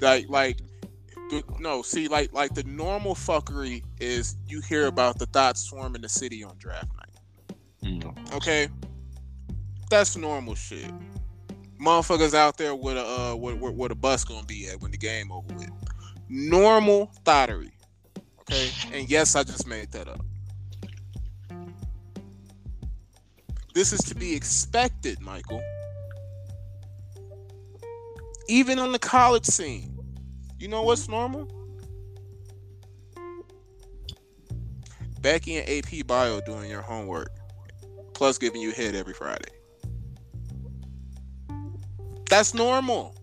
like, 0.00 0.30
like. 0.30 0.58
No, 1.58 1.82
see, 1.82 2.08
like, 2.08 2.32
like 2.32 2.54
the 2.54 2.62
normal 2.64 3.14
fuckery 3.14 3.82
is 4.00 4.36
you 4.46 4.62
hear 4.62 4.86
about 4.86 5.18
the 5.18 5.26
thoughts 5.26 5.60
swarming 5.62 6.00
the 6.02 6.08
city 6.08 6.44
on 6.44 6.56
draft 6.58 6.88
night. 6.96 8.00
Mm. 8.02 8.34
Okay, 8.34 8.68
that's 9.90 10.16
normal 10.16 10.54
shit. 10.54 10.90
Motherfuckers 11.84 12.32
out 12.32 12.56
there 12.56 12.74
with 12.74 12.96
a 12.96 13.04
uh, 13.04 13.34
where, 13.34 13.54
where, 13.54 13.72
where 13.72 13.88
the 13.90 13.94
bus 13.94 14.24
gonna 14.24 14.46
be 14.46 14.68
at 14.68 14.80
when 14.80 14.90
the 14.90 14.96
game 14.96 15.30
over 15.30 15.52
with. 15.54 15.70
Normal 16.28 17.12
thottery. 17.24 17.72
Okay, 18.40 18.70
and 18.92 19.10
yes, 19.10 19.36
I 19.36 19.42
just 19.42 19.66
made 19.66 19.92
that 19.92 20.08
up. 20.08 20.20
This 23.74 23.92
is 23.92 24.00
to 24.00 24.14
be 24.14 24.34
expected, 24.34 25.20
Michael. 25.20 25.62
Even 28.48 28.78
on 28.78 28.92
the 28.92 28.98
college 28.98 29.44
scene, 29.44 29.98
you 30.58 30.68
know 30.68 30.82
what's 30.82 31.08
normal? 31.08 31.50
Becky 35.20 35.56
and 35.56 35.68
AP 35.68 36.06
Bio 36.06 36.40
doing 36.42 36.70
your 36.70 36.82
homework 36.82 37.30
plus 38.14 38.38
giving 38.38 38.60
you 38.60 38.70
head 38.70 38.94
every 38.94 39.14
Friday. 39.14 39.50
That's 42.36 42.52
normal. 42.52 43.14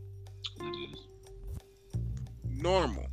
It 0.61 0.93
is. 0.93 1.07
Normal. 2.49 3.07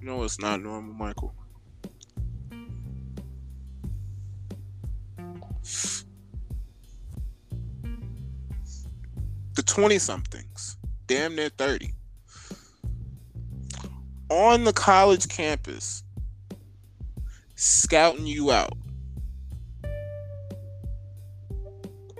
No, 0.00 0.24
it's 0.24 0.40
not 0.40 0.60
normal, 0.60 0.92
Michael. 0.92 1.32
The 9.54 9.62
20 9.64 10.00
somethings, 10.00 10.78
damn 11.06 11.36
near 11.36 11.50
30, 11.50 11.94
on 14.30 14.64
the 14.64 14.72
college 14.72 15.28
campus, 15.28 16.02
scouting 17.54 18.26
you 18.26 18.50
out. 18.50 18.76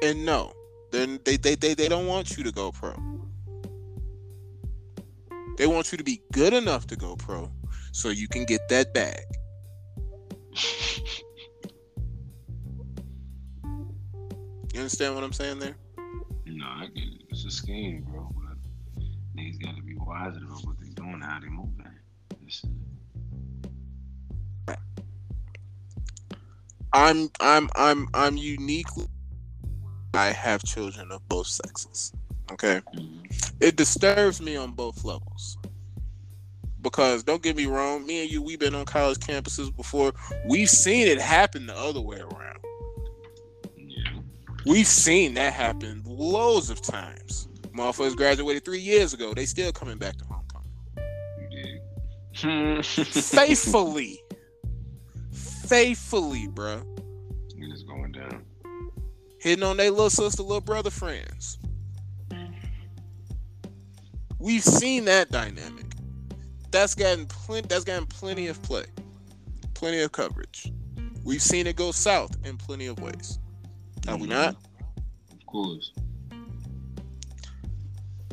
And 0.00 0.24
no, 0.24 0.52
then 0.92 1.18
they, 1.24 1.36
they 1.36 1.56
they 1.56 1.74
they 1.74 1.88
don't 1.88 2.06
want 2.06 2.36
you 2.36 2.44
to 2.44 2.52
go 2.52 2.70
pro. 2.70 2.94
They 5.56 5.66
want 5.66 5.90
you 5.90 5.98
to 5.98 6.04
be 6.04 6.22
good 6.32 6.52
enough 6.52 6.86
to 6.88 6.96
go 6.96 7.16
pro 7.16 7.50
so 7.92 8.10
you 8.10 8.28
can 8.28 8.44
get 8.44 8.68
that 8.68 8.94
bag. 8.94 9.24
You 14.72 14.80
understand 14.80 15.14
what 15.14 15.24
I'm 15.24 15.32
saying 15.32 15.58
there? 15.58 15.76
No, 16.46 16.66
I 16.66 16.86
get 16.94 17.04
it. 17.04 17.22
It's 17.28 17.44
a 17.44 17.50
scheme, 17.50 18.06
bro. 18.08 18.30
But 18.34 18.56
niggas 19.36 19.62
got 19.62 19.76
to 19.76 19.82
be 19.82 19.94
wiser 19.96 20.38
about 20.44 20.64
what 20.64 20.76
they're 20.80 20.90
doing, 20.94 21.20
how 21.20 21.40
they 21.40 21.48
moving. 21.48 21.82
I'm 26.94 27.30
I'm 27.40 27.70
I'm 27.74 28.08
I'm 28.12 28.36
uniquely 28.36 29.06
I 30.14 30.26
have 30.32 30.62
children 30.64 31.10
of 31.10 31.26
both 31.28 31.46
sexes. 31.46 32.12
Okay. 32.50 32.80
Mhm. 32.94 33.52
It 33.60 33.76
disturbs 33.76 34.40
me 34.40 34.56
on 34.56 34.72
both 34.72 35.04
levels. 35.04 35.56
Because 36.82 37.22
don't 37.22 37.42
get 37.42 37.56
me 37.56 37.66
wrong, 37.66 38.04
me 38.04 38.22
and 38.22 38.30
you 38.30 38.42
we've 38.42 38.58
been 38.58 38.74
on 38.74 38.84
college 38.84 39.18
campuses 39.18 39.74
before. 39.74 40.12
We've 40.48 40.68
seen 40.68 41.06
it 41.06 41.20
happen 41.20 41.66
the 41.66 41.76
other 41.76 42.00
way 42.00 42.18
around. 42.18 42.58
Yeah. 43.76 44.18
We've 44.66 44.86
seen 44.86 45.34
that 45.34 45.52
happen 45.52 46.02
loads 46.04 46.70
of 46.70 46.82
times. 46.82 47.48
Motherfuckers 47.68 48.16
graduated 48.16 48.64
three 48.64 48.80
years 48.80 49.14
ago. 49.14 49.32
They 49.32 49.46
still 49.46 49.72
coming 49.72 49.96
back 49.96 50.16
to 50.18 50.24
homecoming. 50.24 50.68
You 52.34 52.82
did. 52.82 52.84
Faithfully. 52.84 54.20
Faithfully, 55.30 56.48
bruh. 56.48 56.84
It's 57.56 57.82
going 57.84 58.12
down. 58.12 58.44
Hitting 59.42 59.64
on 59.64 59.76
their 59.76 59.90
little 59.90 60.08
sister, 60.08 60.40
little 60.40 60.60
brother 60.60 60.90
friends. 60.90 61.58
We've 64.38 64.62
seen 64.62 65.04
that 65.06 65.32
dynamic. 65.32 65.86
That's 66.70 66.94
gotten 66.94 67.26
plenty. 67.26 67.66
That's 67.66 67.84
gotten 67.84 68.06
plenty 68.06 68.46
of 68.46 68.62
play, 68.62 68.84
plenty 69.74 70.00
of 70.00 70.12
coverage. 70.12 70.72
We've 71.24 71.42
seen 71.42 71.66
it 71.66 71.74
go 71.76 71.90
south 71.90 72.36
in 72.44 72.56
plenty 72.56 72.86
of 72.86 73.00
ways. 73.00 73.40
Have 74.06 74.20
we 74.20 74.28
not? 74.28 74.56
Of 75.32 75.46
course. 75.46 75.92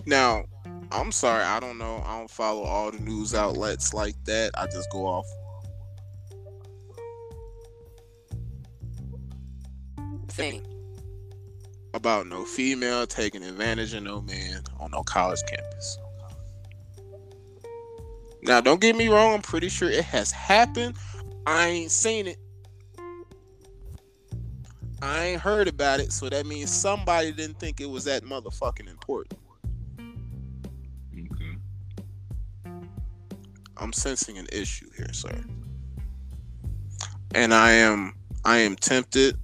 Now, 0.05 0.45
I'm 0.91 1.11
sorry. 1.11 1.43
I 1.43 1.59
don't 1.59 1.79
know. 1.79 2.03
I 2.05 2.19
don't 2.19 2.29
follow 2.29 2.63
all 2.63 2.91
the 2.91 2.99
news 2.99 3.33
outlets 3.33 3.93
like 3.95 4.15
that. 4.25 4.51
I 4.55 4.67
just 4.67 4.91
go 4.91 5.05
off. 5.05 5.25
Thing 10.29 10.63
about 11.93 12.27
no 12.27 12.45
female 12.45 13.07
taking 13.07 13.43
advantage 13.43 13.93
of 13.93 14.03
no 14.03 14.21
man 14.21 14.61
on 14.79 14.91
no 14.91 15.03
college 15.03 15.41
campus. 15.47 15.97
Now, 18.41 18.61
don't 18.61 18.79
get 18.79 18.95
me 18.95 19.09
wrong. 19.09 19.33
I'm 19.33 19.41
pretty 19.41 19.69
sure 19.69 19.89
it 19.89 20.05
has 20.05 20.31
happened. 20.31 20.95
I 21.45 21.67
ain't 21.67 21.91
seen 21.91 22.27
it. 22.27 22.37
I 25.01 25.25
ain't 25.27 25.41
heard 25.41 25.67
about 25.67 25.99
it, 25.99 26.11
so 26.11 26.29
that 26.29 26.45
means 26.45 26.71
somebody 26.71 27.31
didn't 27.31 27.59
think 27.59 27.79
it 27.79 27.89
was 27.89 28.03
that 28.05 28.23
motherfucking 28.23 28.89
important. 28.89 29.39
Okay. 31.17 31.57
I'm 33.77 33.93
sensing 33.93 34.37
an 34.37 34.47
issue 34.51 34.89
here, 34.95 35.13
sir. 35.13 35.43
And 37.33 37.53
I 37.53 37.71
am 37.71 38.13
I 38.43 38.57
am 38.57 38.75
tempted 38.75 39.37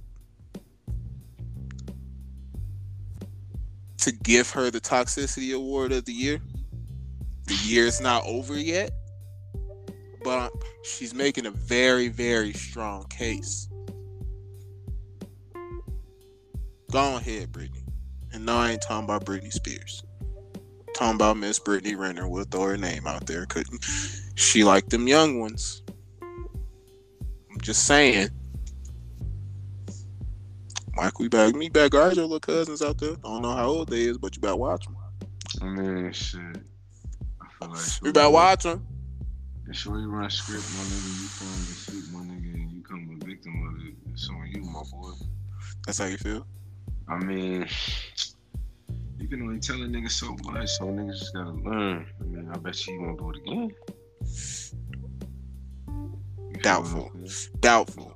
to 3.98 4.12
give 4.12 4.50
her 4.50 4.70
the 4.70 4.80
toxicity 4.80 5.54
award 5.54 5.92
of 5.92 6.04
the 6.04 6.12
year. 6.12 6.40
The 7.46 7.54
year 7.64 7.86
is 7.86 8.00
not 8.00 8.24
over 8.26 8.58
yet, 8.58 8.90
but 10.24 10.52
she's 10.82 11.14
making 11.14 11.46
a 11.46 11.50
very 11.50 12.08
very 12.08 12.52
strong 12.52 13.04
case. 13.04 13.68
Go 16.90 17.16
ahead, 17.16 17.52
Brittany. 17.52 17.84
And 18.32 18.46
no, 18.46 18.56
I 18.56 18.72
ain't 18.72 18.82
talking 18.82 19.04
about 19.04 19.24
Britney 19.24 19.52
Spears. 19.52 20.02
Talking 20.94 21.16
about 21.16 21.36
Miss 21.36 21.58
Brittany 21.58 21.94
Renner. 21.94 22.28
We'll 22.28 22.44
throw 22.44 22.62
her 22.62 22.76
name 22.76 23.06
out 23.06 23.26
there. 23.26 23.46
Couldn't 23.46 23.84
she 24.34 24.64
like 24.64 24.88
them 24.88 25.06
young 25.06 25.40
ones? 25.40 25.82
I'm 26.22 27.60
just 27.60 27.86
saying. 27.86 28.30
Mike, 30.96 31.18
we 31.18 31.28
back. 31.28 31.54
Me 31.54 31.68
back. 31.68 31.90
Guys, 31.90 32.16
your 32.16 32.24
little 32.24 32.40
cousins 32.40 32.80
out 32.80 32.96
there. 32.98 33.12
I 33.12 33.28
don't 33.28 33.42
know 33.42 33.54
how 33.54 33.66
old 33.66 33.90
they 33.90 34.02
is, 34.04 34.16
but 34.16 34.34
you 34.34 34.40
better 34.40 34.56
watch 34.56 34.86
them. 34.86 34.96
I 35.60 35.66
mean, 35.66 36.10
shit. 36.12 36.40
I 37.40 37.46
feel 37.58 37.68
like 37.68 38.02
You 38.02 38.12
better 38.12 38.30
watch 38.30 38.62
them. 38.62 38.86
Sure, 39.72 39.98
you 39.98 40.08
run 40.08 40.30
script, 40.30 40.62
my 40.74 40.84
nigga, 40.84 41.20
you 41.20 41.28
fall 41.28 41.48
in 41.48 41.58
the 41.58 41.74
suit, 41.74 42.12
my 42.12 42.20
nigga, 42.20 42.54
and 42.54 42.72
you 42.72 42.82
come 42.82 43.18
a 43.20 43.26
victim 43.26 43.66
of 43.66 43.86
it. 43.86 43.94
It's 44.12 44.28
on 44.30 44.46
you, 44.46 44.62
my 44.62 44.82
boy. 44.90 45.10
That's 45.84 45.98
how 45.98 46.06
you 46.06 46.16
feel. 46.16 46.46
I 47.08 47.16
mean, 47.18 47.66
you 49.18 49.28
can 49.28 49.42
only 49.42 49.58
tell 49.58 49.76
a 49.76 49.86
nigga 49.86 50.10
so 50.10 50.36
much, 50.44 50.68
so 50.70 50.84
niggas 50.84 51.18
just 51.18 51.34
gotta 51.34 51.50
learn. 51.50 52.06
I 52.20 52.24
mean, 52.24 52.48
I 52.50 52.56
bet 52.58 52.86
you 52.86 53.00
won't 53.02 53.18
do 53.18 53.30
it 53.30 53.36
again. 53.38 53.74
Doubtful. 56.62 57.02
what 57.02 57.14
I'm 57.14 57.26
saying? 57.26 57.56
Doubtful. 57.60 58.15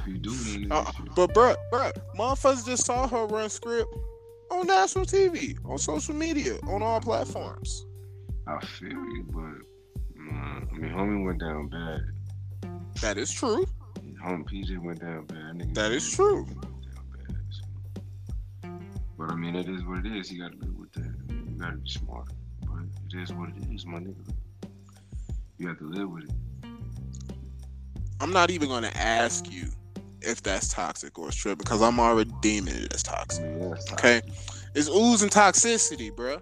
If 0.00 0.06
you 0.06 0.18
do, 0.18 0.30
then 0.30 0.72
Uh, 0.72 0.90
but 1.14 1.32
bruh, 1.34 1.56
bruh, 1.72 1.92
motherfuckers 2.16 2.66
just 2.66 2.84
saw 2.86 3.06
her 3.08 3.26
run 3.26 3.48
script 3.48 3.92
on 4.50 4.66
national 4.66 5.04
TV, 5.06 5.56
on 5.64 5.78
social 5.78 6.14
media, 6.14 6.58
on 6.68 6.82
all 6.82 7.00
platforms. 7.00 7.86
I 8.46 8.64
feel 8.66 8.90
you, 8.90 9.24
but 9.28 10.20
mm, 10.20 10.72
I 10.72 10.76
mean, 10.76 10.90
homie 10.92 11.24
went 11.24 11.40
down 11.40 11.68
bad. 11.68 12.00
That 13.00 13.18
is 13.18 13.30
true. 13.32 13.64
Home 14.22 14.44
PJ 14.44 14.78
went 14.82 15.00
down 15.00 15.26
bad. 15.26 15.58
Nigga, 15.58 15.74
That 15.74 15.92
is 15.92 16.10
true. 16.10 16.44
Went 16.44 16.60
bad, 17.12 17.36
so. 17.50 18.70
But 19.18 19.30
I 19.30 19.34
mean, 19.34 19.56
it 19.56 19.68
is 19.68 19.84
what 19.84 20.04
it 20.04 20.16
is. 20.16 20.30
You 20.30 20.42
gotta 20.42 20.56
live 20.56 20.76
with 20.76 20.92
that. 20.92 21.14
You 21.28 21.58
gotta 21.58 21.76
be 21.76 21.88
smart. 21.88 22.28
But 22.62 22.84
it 23.12 23.22
is 23.22 23.32
what 23.32 23.50
it 23.50 23.72
is, 23.72 23.86
my 23.86 23.98
nigga. 23.98 24.34
You 25.58 25.68
have 25.68 25.78
to 25.78 25.88
live 25.88 26.10
with 26.10 26.24
it. 26.24 26.30
I'm 28.20 28.32
not 28.32 28.50
even 28.50 28.68
gonna 28.68 28.92
ask 28.94 29.50
you 29.52 29.68
if 30.26 30.42
that's 30.42 30.68
toxic 30.68 31.18
or 31.18 31.30
strip 31.32 31.58
because 31.58 31.82
I'm 31.82 32.00
already 32.00 32.32
deeming 32.40 32.74
it 32.74 32.94
as 32.94 33.02
toxic. 33.02 33.44
mean, 33.44 33.70
that's 33.70 33.92
Okay, 33.92 34.22
it's 34.74 34.88
oozing 34.88 35.30
toxicity, 35.30 36.10
bruh. 36.10 36.40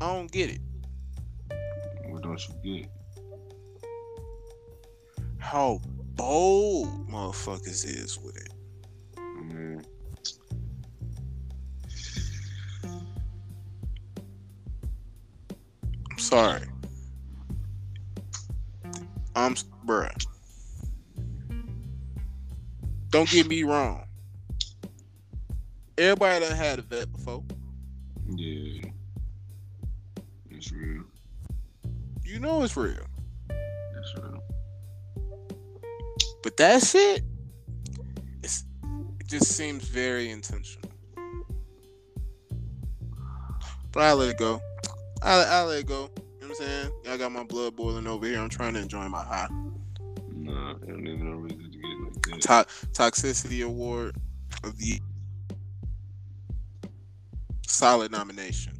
I 0.00 0.14
don't 0.14 0.30
get 0.30 0.50
it. 0.50 0.60
What 2.08 2.22
don't 2.22 2.40
you 2.64 2.82
get? 2.82 2.90
How 5.38 5.80
bold 6.14 7.08
motherfuckers 7.08 7.84
is 7.84 8.18
with 8.18 8.36
it. 8.36 8.52
Mean, 9.18 9.82
I'm 16.10 16.18
sorry. 16.18 16.66
Bruh. 19.88 20.12
Don't 23.10 23.28
get 23.30 23.48
me 23.48 23.62
wrong. 23.62 24.04
Everybody 25.96 26.44
done 26.44 26.56
had 26.56 26.78
a 26.78 26.82
vet 26.82 27.10
before. 27.10 27.42
yeah. 28.36 28.82
It's 30.50 30.70
real. 30.72 31.04
You 32.22 32.38
know 32.38 32.62
it's 32.62 32.76
real. 32.76 33.06
It's 33.48 34.14
real. 34.16 34.42
But 36.42 36.56
that's 36.56 36.94
it. 36.94 37.22
it's, 38.42 38.64
it 39.20 39.26
just 39.26 39.56
seems 39.56 39.84
very 39.84 40.30
intentional. 40.30 40.90
But 43.92 44.02
I 44.02 44.12
let 44.12 44.28
it 44.28 44.38
go. 44.38 44.60
I, 45.22 45.42
I 45.42 45.62
let 45.62 45.78
it 45.80 45.86
go. 45.86 46.10
You 46.40 46.48
know 46.48 46.48
what 46.48 46.60
I'm 46.60 46.66
saying? 46.66 46.92
I 47.08 47.16
got 47.16 47.32
my 47.32 47.44
blood 47.44 47.74
boiling 47.74 48.06
over 48.06 48.26
here. 48.26 48.38
I'm 48.38 48.48
trying 48.48 48.74
to 48.74 48.80
enjoy 48.80 49.08
my 49.08 49.24
high. 49.24 49.48
I 50.88 50.92
don't 50.92 51.06
even 51.06 51.30
know 51.30 51.36
reason 51.38 51.70
to 51.72 51.78
get 51.78 52.40
like 52.40 52.42
that. 52.42 52.68
To- 52.92 53.02
Toxicity 53.02 53.64
Award 53.64 54.16
of 54.64 54.78
the 54.78 55.00
solid 57.66 58.10
nomination, 58.12 58.72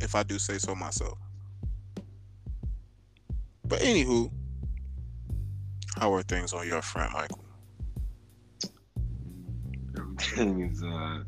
if 0.00 0.14
I 0.14 0.22
do 0.22 0.38
say 0.38 0.58
so 0.58 0.74
myself. 0.74 1.18
But 3.64 3.80
anywho, 3.80 4.30
how 5.96 6.12
are 6.14 6.22
things 6.22 6.52
on 6.52 6.66
your 6.68 6.82
front, 6.82 7.12
Michael? 7.14 7.44
Everything 9.98 10.60
is 10.70 10.82
uh. 10.82 11.24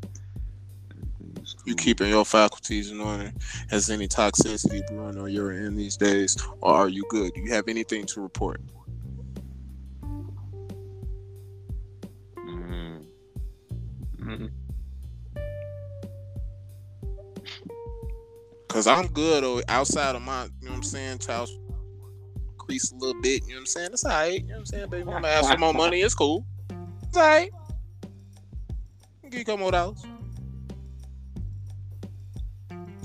Cool. 1.17 1.57
You 1.65 1.75
keeping 1.75 2.09
your 2.09 2.25
faculties 2.25 2.91
in 2.91 3.01
order? 3.01 3.31
Has 3.69 3.89
any 3.89 4.07
toxicity 4.07 4.85
brewing 4.87 5.19
on 5.19 5.31
your 5.31 5.51
end 5.51 5.77
these 5.77 5.97
days, 5.97 6.37
or 6.61 6.73
are 6.73 6.89
you 6.89 7.03
good? 7.09 7.33
Do 7.33 7.41
you 7.41 7.51
have 7.51 7.67
anything 7.67 8.05
to 8.07 8.21
report? 8.21 8.61
Cause 18.81 18.87
I'm 18.87 19.05
good 19.09 19.63
outside 19.67 20.15
of 20.15 20.23
my, 20.23 20.45
you 20.59 20.65
know 20.65 20.71
what 20.71 20.77
I'm 20.77 20.81
saying, 20.81 21.19
child 21.19 21.49
crease 22.57 22.91
a 22.91 22.95
little 22.95 23.21
bit, 23.21 23.43
you 23.43 23.49
know 23.49 23.57
what 23.57 23.59
I'm 23.59 23.65
saying? 23.67 23.89
It's 23.93 24.03
alright, 24.03 24.41
you 24.41 24.47
know 24.47 24.53
what 24.53 24.59
I'm 24.61 24.65
saying, 24.65 24.89
baby. 24.89 25.03
Gonna 25.03 25.27
ask 25.27 25.51
for 25.51 25.57
more 25.59 25.71
money, 25.71 26.01
it's 26.01 26.15
cool. 26.15 26.47
It's 27.03 27.15
alright. 27.15 27.51
Give 29.21 29.35
you 29.35 29.41
a 29.41 29.43
couple 29.43 29.59
more 29.59 29.71
dollars. 29.71 30.03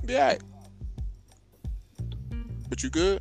Be 0.07 0.17
alright. 0.17 0.43
But 2.71 2.83
you 2.83 2.89
good? 2.89 3.21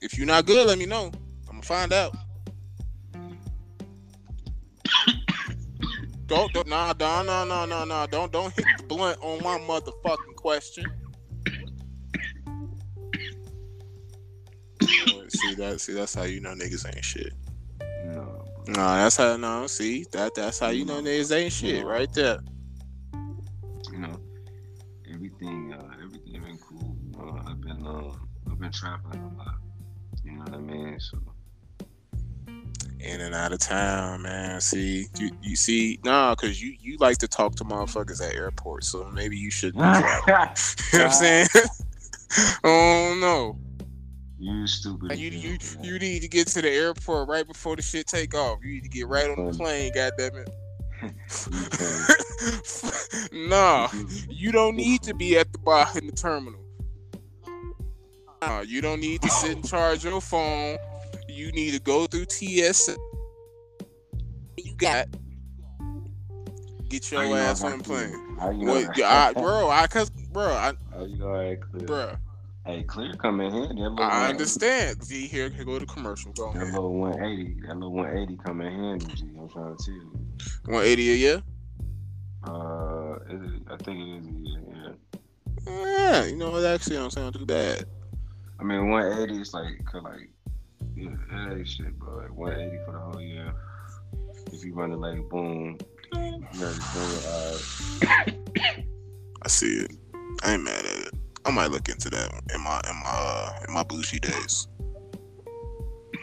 If 0.00 0.18
you're 0.18 0.26
not 0.26 0.46
good, 0.46 0.66
let 0.66 0.78
me 0.78 0.86
know. 0.86 1.12
I'm 1.48 1.60
gonna 1.60 1.62
find 1.62 1.92
out. 1.92 2.16
Don't, 6.28 6.52
don't 6.52 6.68
nah, 6.68 6.92
nah, 6.98 7.22
nah, 7.22 7.44
nah, 7.44 7.64
nah, 7.64 7.84
nah. 7.84 8.06
Don't 8.06 8.30
don't 8.30 8.52
hit 8.52 8.66
the 8.76 8.82
blunt 8.84 9.18
on 9.22 9.42
my 9.42 9.58
motherfucking 9.58 10.36
question. 10.36 10.84
see 15.30 15.54
that? 15.54 15.80
See 15.80 15.94
that's 15.94 16.14
how 16.14 16.24
you 16.24 16.40
know 16.40 16.50
niggas 16.50 16.86
ain't 16.86 17.04
shit. 17.04 17.32
No. 18.04 18.44
No, 18.66 18.74
that's 18.74 19.16
how 19.16 19.36
no. 19.38 19.66
See 19.66 20.04
that? 20.12 20.34
That's 20.34 20.58
how 20.58 20.68
you 20.68 20.84
know 20.84 21.00
niggas 21.00 21.34
ain't 21.34 21.52
shit 21.52 21.84
right 21.84 22.12
there. 22.12 22.40
You 23.90 23.98
know, 23.98 24.20
everything, 25.12 25.72
uh, 25.72 25.94
everything 26.04 26.42
been 26.42 26.58
cool. 26.58 26.94
Know, 27.16 27.40
I've 27.46 27.60
been, 27.62 27.86
uh, 27.86 28.12
I've 28.50 28.58
been 28.60 28.70
traveling 28.70 29.22
a 29.22 29.38
lot. 29.38 29.54
You 30.22 30.32
know 30.32 30.40
what 30.40 30.54
I 30.54 30.58
mean? 30.58 31.00
So. 31.00 31.18
In 33.00 33.20
and 33.20 33.34
out 33.34 33.52
of 33.52 33.60
town, 33.60 34.22
man. 34.22 34.60
See, 34.60 35.06
you, 35.18 35.30
you 35.40 35.54
see, 35.54 36.00
nah, 36.04 36.34
cause 36.34 36.60
you 36.60 36.74
you 36.80 36.96
like 36.98 37.18
to 37.18 37.28
talk 37.28 37.54
to 37.56 37.64
motherfuckers 37.64 38.20
at 38.26 38.34
airports, 38.34 38.88
so 38.88 39.04
maybe 39.12 39.36
you 39.36 39.50
shouldn't. 39.50 39.76
you 39.84 39.86
know 39.86 39.94
what 40.26 40.92
I'm 40.94 41.12
saying? 41.12 41.46
oh 42.64 43.16
no. 43.20 43.58
You 44.40 44.66
stupid. 44.66 45.18
You 45.18 45.30
you 45.30 45.58
you 45.80 45.98
need 45.98 46.22
to 46.22 46.28
get 46.28 46.48
to 46.48 46.62
the 46.62 46.70
airport 46.70 47.28
right 47.28 47.46
before 47.46 47.76
the 47.76 47.82
shit 47.82 48.06
take 48.06 48.34
off. 48.34 48.58
You 48.62 48.74
need 48.74 48.84
to 48.84 48.88
get 48.88 49.06
right 49.08 49.28
on 49.30 49.46
the 49.46 49.56
plane, 49.56 49.92
goddamn 49.94 50.36
it. 50.36 50.50
nah, 53.32 53.88
you 54.28 54.50
don't 54.52 54.76
need 54.76 55.02
to 55.02 55.14
be 55.14 55.38
at 55.38 55.52
the 55.52 55.58
bar 55.58 55.86
in 55.96 56.06
the 56.06 56.12
terminal. 56.12 56.60
Nah, 58.42 58.60
you 58.60 58.80
don't 58.80 59.00
need 59.00 59.22
to 59.22 59.30
sit 59.30 59.56
and 59.56 59.68
charge 59.68 60.04
your 60.04 60.20
phone. 60.20 60.78
You 61.38 61.52
need 61.52 61.70
to 61.74 61.78
go 61.78 62.08
through 62.08 62.24
TS. 62.24 62.90
You 64.56 64.74
got 64.74 65.06
get 66.88 67.12
your 67.12 67.24
you 67.24 67.34
ass 67.34 67.62
on 67.62 67.78
the 67.78 67.84
plane. 67.84 68.36
How 68.40 68.50
you 68.50 68.64
know? 68.64 68.72
What, 68.72 69.00
I- 69.04 69.28
I, 69.28 69.32
bro? 69.34 69.70
I 69.70 69.86
cause 69.86 70.10
bro, 70.10 70.48
I 70.52 70.72
How 70.92 71.04
you 71.04 71.16
know 71.16 71.32
I 71.36 71.54
clear? 71.54 71.86
bro, 71.86 72.16
Hey, 72.66 72.82
clear 72.82 73.14
come 73.14 73.40
in 73.40 73.52
here. 73.52 73.68
That 73.68 73.96
I 74.00 74.30
understand. 74.30 75.04
See 75.04 75.28
here, 75.28 75.48
here 75.48 75.64
go 75.64 75.78
the 75.78 75.86
commercial. 75.86 76.32
Go 76.32 76.52
That 76.54 76.62
ahead. 76.62 76.74
little 76.74 76.98
180, 76.98 77.60
that 77.68 77.74
little 77.74 77.92
180 77.92 78.36
come 78.44 78.60
in 78.60 78.72
handy, 78.72 79.06
G. 79.14 79.22
I'm 79.38 79.48
trying 79.48 79.76
to 79.76 79.84
tell 79.84 79.94
you. 79.94 80.12
One 80.66 80.84
eighty 80.84 81.12
a 81.12 81.14
year. 81.14 81.42
Uh, 82.48 83.14
it, 83.30 83.62
I 83.70 83.76
think 83.84 84.00
it 84.00 84.18
is. 84.18 84.26
Yeah, 84.42 84.58
yeah. 84.74 84.92
Yeah, 85.68 86.24
you 86.24 86.34
know 86.36 86.56
it 86.56 86.66
actually 86.66 86.96
don't 86.96 87.12
sound 87.12 87.36
too 87.36 87.46
bad. 87.46 87.84
I 88.58 88.64
mean, 88.64 88.88
180 88.90 89.40
is 89.40 89.54
like, 89.54 89.84
cause 89.84 90.02
like, 90.02 90.30
yeah, 90.98 91.48
that 91.54 91.68
shit, 91.68 91.98
bro. 91.98 92.16
Like 92.16 92.34
180 92.34 92.84
for 92.84 92.92
the 92.92 92.98
whole 92.98 93.20
year. 93.20 93.54
If 94.52 94.64
you 94.64 94.74
running 94.74 95.00
like 95.00 95.28
boom, 95.28 95.78
you 96.14 96.20
know, 96.20 96.48
just 96.52 96.92
doing 96.94 97.10
your 97.10 97.32
eyes. 97.32 98.78
I 99.42 99.48
see 99.48 99.80
it. 99.80 99.92
I 100.42 100.54
ain't 100.54 100.62
mad 100.64 100.84
at 100.84 101.06
it. 101.06 101.14
I 101.44 101.50
might 101.50 101.70
look 101.70 101.88
into 101.88 102.10
that 102.10 102.32
in 102.54 102.62
my 102.62 102.80
in 102.88 102.96
my 102.96 103.10
uh, 103.10 103.60
in 103.66 103.74
my 103.74 103.82
bougie 103.82 104.18
days. 104.18 104.66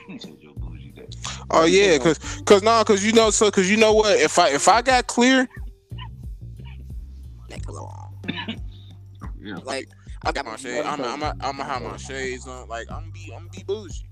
Bougie 0.08 0.92
day. 0.96 1.08
Oh 1.50 1.66
yeah, 1.66 1.98
cause 1.98 2.20
cause 2.46 2.64
nah, 2.64 2.84
cause 2.84 3.04
you 3.04 3.14
know 3.14 3.30
so 3.30 3.50
cause 3.52 3.70
you 3.70 3.78
know 3.78 3.94
what 3.94 4.20
if 4.20 4.38
I 4.38 4.50
if 4.50 4.68
I 4.68 4.82
got 4.82 5.08
clear, 5.08 5.48
Yeah. 9.40 9.58
like 9.64 9.88
I 10.24 10.32
got 10.32 10.46
my 10.46 10.56
shades, 10.56 10.86
I'm 10.86 11.02
I'm 11.02 11.24
I'm 11.24 11.38
gonna 11.40 11.64
have 11.64 11.84
my 11.84 11.98
shades 11.98 12.48
on. 12.48 12.68
Like 12.68 12.88
I'm 12.92 13.12
be 13.12 13.34
I'm 13.36 13.48
be 13.56 13.64
bougie. 13.64 14.10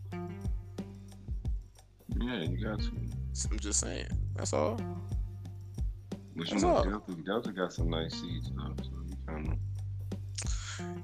Yeah, 2.20 2.44
you 2.44 2.64
got 2.64 2.80
to. 2.80 2.92
I'm 3.52 3.60
just 3.60 3.80
saying. 3.80 4.08
That's 4.36 4.54
all. 4.54 4.80
But 6.36 6.48
you 6.48 6.52
That's 6.52 6.64
know, 6.64 6.76
all. 6.76 6.84
Delta, 6.84 7.12
Delta 7.26 7.52
got 7.52 7.74
some 7.74 7.90
nice 7.90 8.14
seats 8.14 8.50
though, 8.56 8.74
so 8.84 8.92
you 9.08 9.16
kind 9.28 9.48
of. 9.48 9.58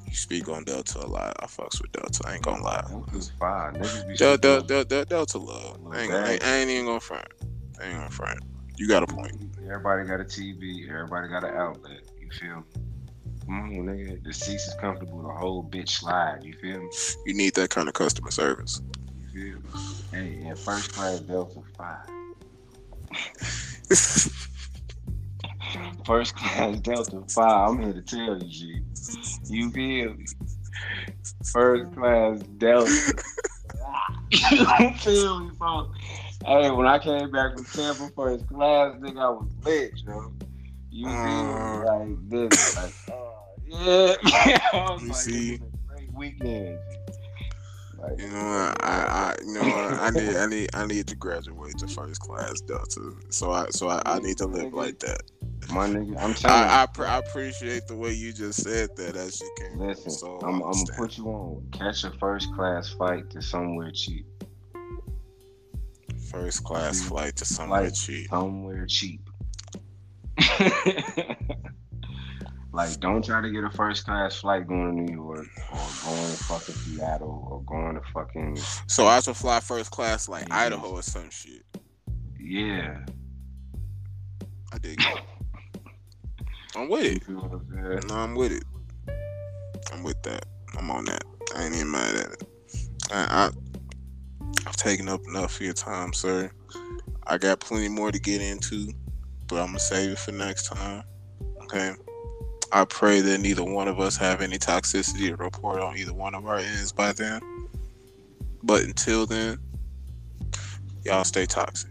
You 0.08 0.16
speak 0.16 0.50
on 0.50 0.64
Delta 0.64 1.00
a 1.00 1.08
lot. 1.08 1.36
I 1.40 1.46
fucks 1.46 1.82
with 1.82 1.92
Delta. 1.92 2.22
I 2.28 2.36
ain't 2.36 2.44
gonna 2.44 2.64
lie. 2.64 2.84
Delta's 2.90 3.32
fine. 3.40 3.76
Niggas 3.76 4.08
be 4.08 4.16
Delta 4.16 4.60
sleeping 4.60 4.68
Delta, 4.68 4.86
Delta, 4.86 5.06
Delta 5.06 5.38
love. 5.38 5.80
I 5.92 6.02
ain't, 6.02 6.12
I 6.12 6.40
I 6.42 6.56
ain't 6.58 6.70
even 6.70 6.86
gonna 6.86 7.00
front. 7.00 7.28
I 7.80 7.86
ain't 7.86 7.98
gonna 7.98 8.10
front. 8.10 8.40
You 8.78 8.88
got 8.88 9.04
a 9.04 9.08
point. 9.08 9.34
Everybody 9.64 10.08
got 10.08 10.20
a 10.20 10.24
TV. 10.24 10.90
Everybody 10.90 11.28
got 11.28 11.44
an 11.44 11.56
outlet. 11.56 12.02
You 12.20 12.30
feel 12.32 12.56
me? 12.58 12.64
Come 13.46 13.60
on, 13.60 13.86
nigga. 13.86 14.24
The 14.24 14.34
seats 14.34 14.68
is 14.68 14.76
comfortable. 14.76 15.22
The 15.22 15.34
whole 15.34 15.64
bitch 15.64 15.90
slide. 15.90 16.44
You 16.44 16.54
feel 16.54 16.80
me? 16.80 16.90
You 17.26 17.34
need 17.34 17.56
that 17.56 17.70
kind 17.70 17.88
of 17.88 17.94
customer 17.94 18.32
service. 18.32 18.82
Hey, 20.12 20.42
in 20.42 20.56
first 20.58 20.92
class 20.92 21.20
Delta 21.22 21.62
five. 21.78 22.10
First 26.06 26.36
class 26.36 26.80
Delta 26.80 27.24
five. 27.30 27.70
I'm 27.70 27.82
here 27.82 27.94
to 27.94 28.02
tell 28.02 28.38
you, 28.38 28.50
G. 28.50 28.82
You 29.46 29.72
feel 29.72 30.14
me? 30.14 30.26
First 31.54 31.96
class 31.96 32.40
Delta. 32.58 32.92
you 34.32 34.94
feel 34.98 35.40
me, 35.40 35.52
bro? 35.58 35.90
Hey, 36.46 36.70
when 36.72 36.88
I 36.88 37.00
came 37.00 37.32
back 37.32 37.56
from 37.56 37.64
Tampa 37.64 38.10
first 38.16 38.46
class, 38.48 38.96
nigga, 39.00 39.22
I 39.22 39.30
was 39.30 39.50
lit, 39.64 39.94
yo. 40.06 40.34
You 40.90 41.06
feel 41.06 41.16
me? 41.16 41.32
Uh. 41.32 41.86
Like 41.86 42.30
this, 42.30 42.76
like, 42.76 42.94
oh, 43.16 43.46
yeah. 43.68 44.16
I 44.74 44.92
was 44.92 45.02
You 45.02 45.08
like, 45.08 45.18
see? 45.18 45.58
this 45.58 45.62
is 45.62 45.74
a 45.74 45.94
great 45.94 46.14
weekend. 46.14 46.80
Like, 48.02 48.20
You 48.20 48.30
know? 48.30 48.40
I, 48.40 48.76
I 48.84 49.36
you 49.46 49.54
know? 49.54 49.62
I 49.62 50.10
need 50.12 50.36
I 50.36 50.46
need 50.46 50.70
I 50.74 50.86
need 50.86 51.08
to 51.08 51.16
graduate 51.16 51.78
to 51.80 51.88
first 51.88 52.22
class 52.22 52.62
Delta. 52.62 53.14
So 53.30 53.52
I 53.52 53.68
so 53.72 53.90
I, 53.90 54.02
I 54.06 54.20
need 54.20 54.38
to 54.38 54.46
live 54.48 54.74
like 54.74 55.00
that. 55.00 55.22
my 55.74 55.88
nigga, 55.88 56.18
I'm 56.22 56.34
telling 56.34 56.64
you. 56.64 56.70
I 56.70 56.84
I, 56.84 56.86
pre- 56.86 57.06
I 57.08 57.18
appreciate 57.18 57.88
the 57.88 57.96
way 57.96 58.14
you 58.14 58.32
just 58.34 58.64
said 58.64 58.96
that 58.96 59.16
as 59.16 59.42
you 59.42 59.52
came. 59.60 59.80
Listen, 59.80 60.12
so 60.12 60.40
I'm, 60.40 60.56
I'm 60.56 60.72
gonna 60.72 60.86
put 60.98 61.18
you 61.18 61.28
on. 61.28 61.68
Catch 61.72 62.04
a 62.06 62.12
first 62.20 62.54
class 62.56 62.90
flight 62.90 63.30
to 63.32 63.42
somewhere 63.42 63.92
cheap. 63.92 64.26
first 66.32 66.64
class 66.64 67.02
flight 67.02 67.36
to 67.38 67.46
somewhere 67.46 67.82
Flight. 67.90 67.94
cheap. 67.96 68.30
Somewhere 68.30 68.86
cheap. 68.88 69.22
like, 72.72 73.00
don't 73.00 73.24
try 73.26 73.42
to 73.42 73.50
get 73.50 73.64
a 73.64 73.70
first 73.72 74.06
class 74.06 74.36
flight 74.38 74.68
going 74.68 74.96
to 74.96 75.02
New 75.02 75.14
York 75.14 75.48
or 75.72 75.78
going 76.06 76.36
to 76.38 76.44
fucking 76.44 76.76
Seattle 76.76 77.48
or 77.50 77.64
going 77.64 77.96
to 77.96 78.02
fucking 78.14 78.58
So 78.88 79.08
I 79.08 79.20
should 79.22 79.36
fly 79.38 79.60
first 79.60 79.92
class 79.92 80.30
like 80.30 80.48
Mhm. 80.50 80.54
Idaho 80.56 80.90
or 80.92 81.02
some 81.02 81.30
shit. 81.30 81.66
yeah. 82.40 83.00
I 84.72 84.78
dig 84.78 85.00
it. 85.02 85.08
I'm 86.76 86.88
with 86.90 87.04
it. 87.04 87.24
feel 87.24 87.36
what 87.38 87.52
I'm 87.52 87.68
saying? 87.74 88.08
No, 88.08 88.16
I'm 88.16 88.36
with 88.36 88.52
it. 88.52 88.64
I'm 89.92 90.04
with 90.04 90.22
that. 90.24 90.46
I'm 90.78 90.92
on 90.92 91.06
that. 91.06 91.24
I 91.56 91.64
ain't 91.66 91.74
even 91.76 91.90
mad 91.92 92.16
at 92.16 92.32
it. 92.34 92.44
I, 93.12 93.48
I 93.48 93.50
I've 94.68 94.76
taken 94.76 95.10
up 95.10 95.22
enough 95.28 95.56
of 95.56 95.62
your 95.62 95.74
time, 95.74 96.14
sir. 96.14 96.52
I 97.26 97.38
got 97.40 97.60
plenty 97.60 97.90
more 97.90 98.12
to 98.12 98.20
get 98.20 98.42
into, 98.42 98.94
but 99.48 99.60
I'm 99.60 99.68
gonna 99.68 99.80
save 99.80 100.12
it 100.12 100.20
for 100.20 100.32
next 100.32 100.68
time. 100.68 101.04
Okay. 101.64 101.94
I 102.72 102.86
pray 102.86 103.22
that 103.22 103.40
neither 103.40 103.64
one 103.64 103.88
of 103.88 104.00
us 104.00 104.16
have 104.18 104.42
any 104.42 104.60
toxicity 104.60 105.30
to 105.30 105.36
report 105.36 105.80
on 105.80 105.98
either 105.98 106.14
one 106.14 106.36
of 106.36 106.46
our 106.46 106.58
ends 106.58 106.92
by 106.92 107.14
then. 107.14 107.42
But 108.62 108.84
until 108.84 109.26
then, 109.26 109.58
y'all 111.04 111.24
stay 111.24 111.46
toxic. 111.46 111.89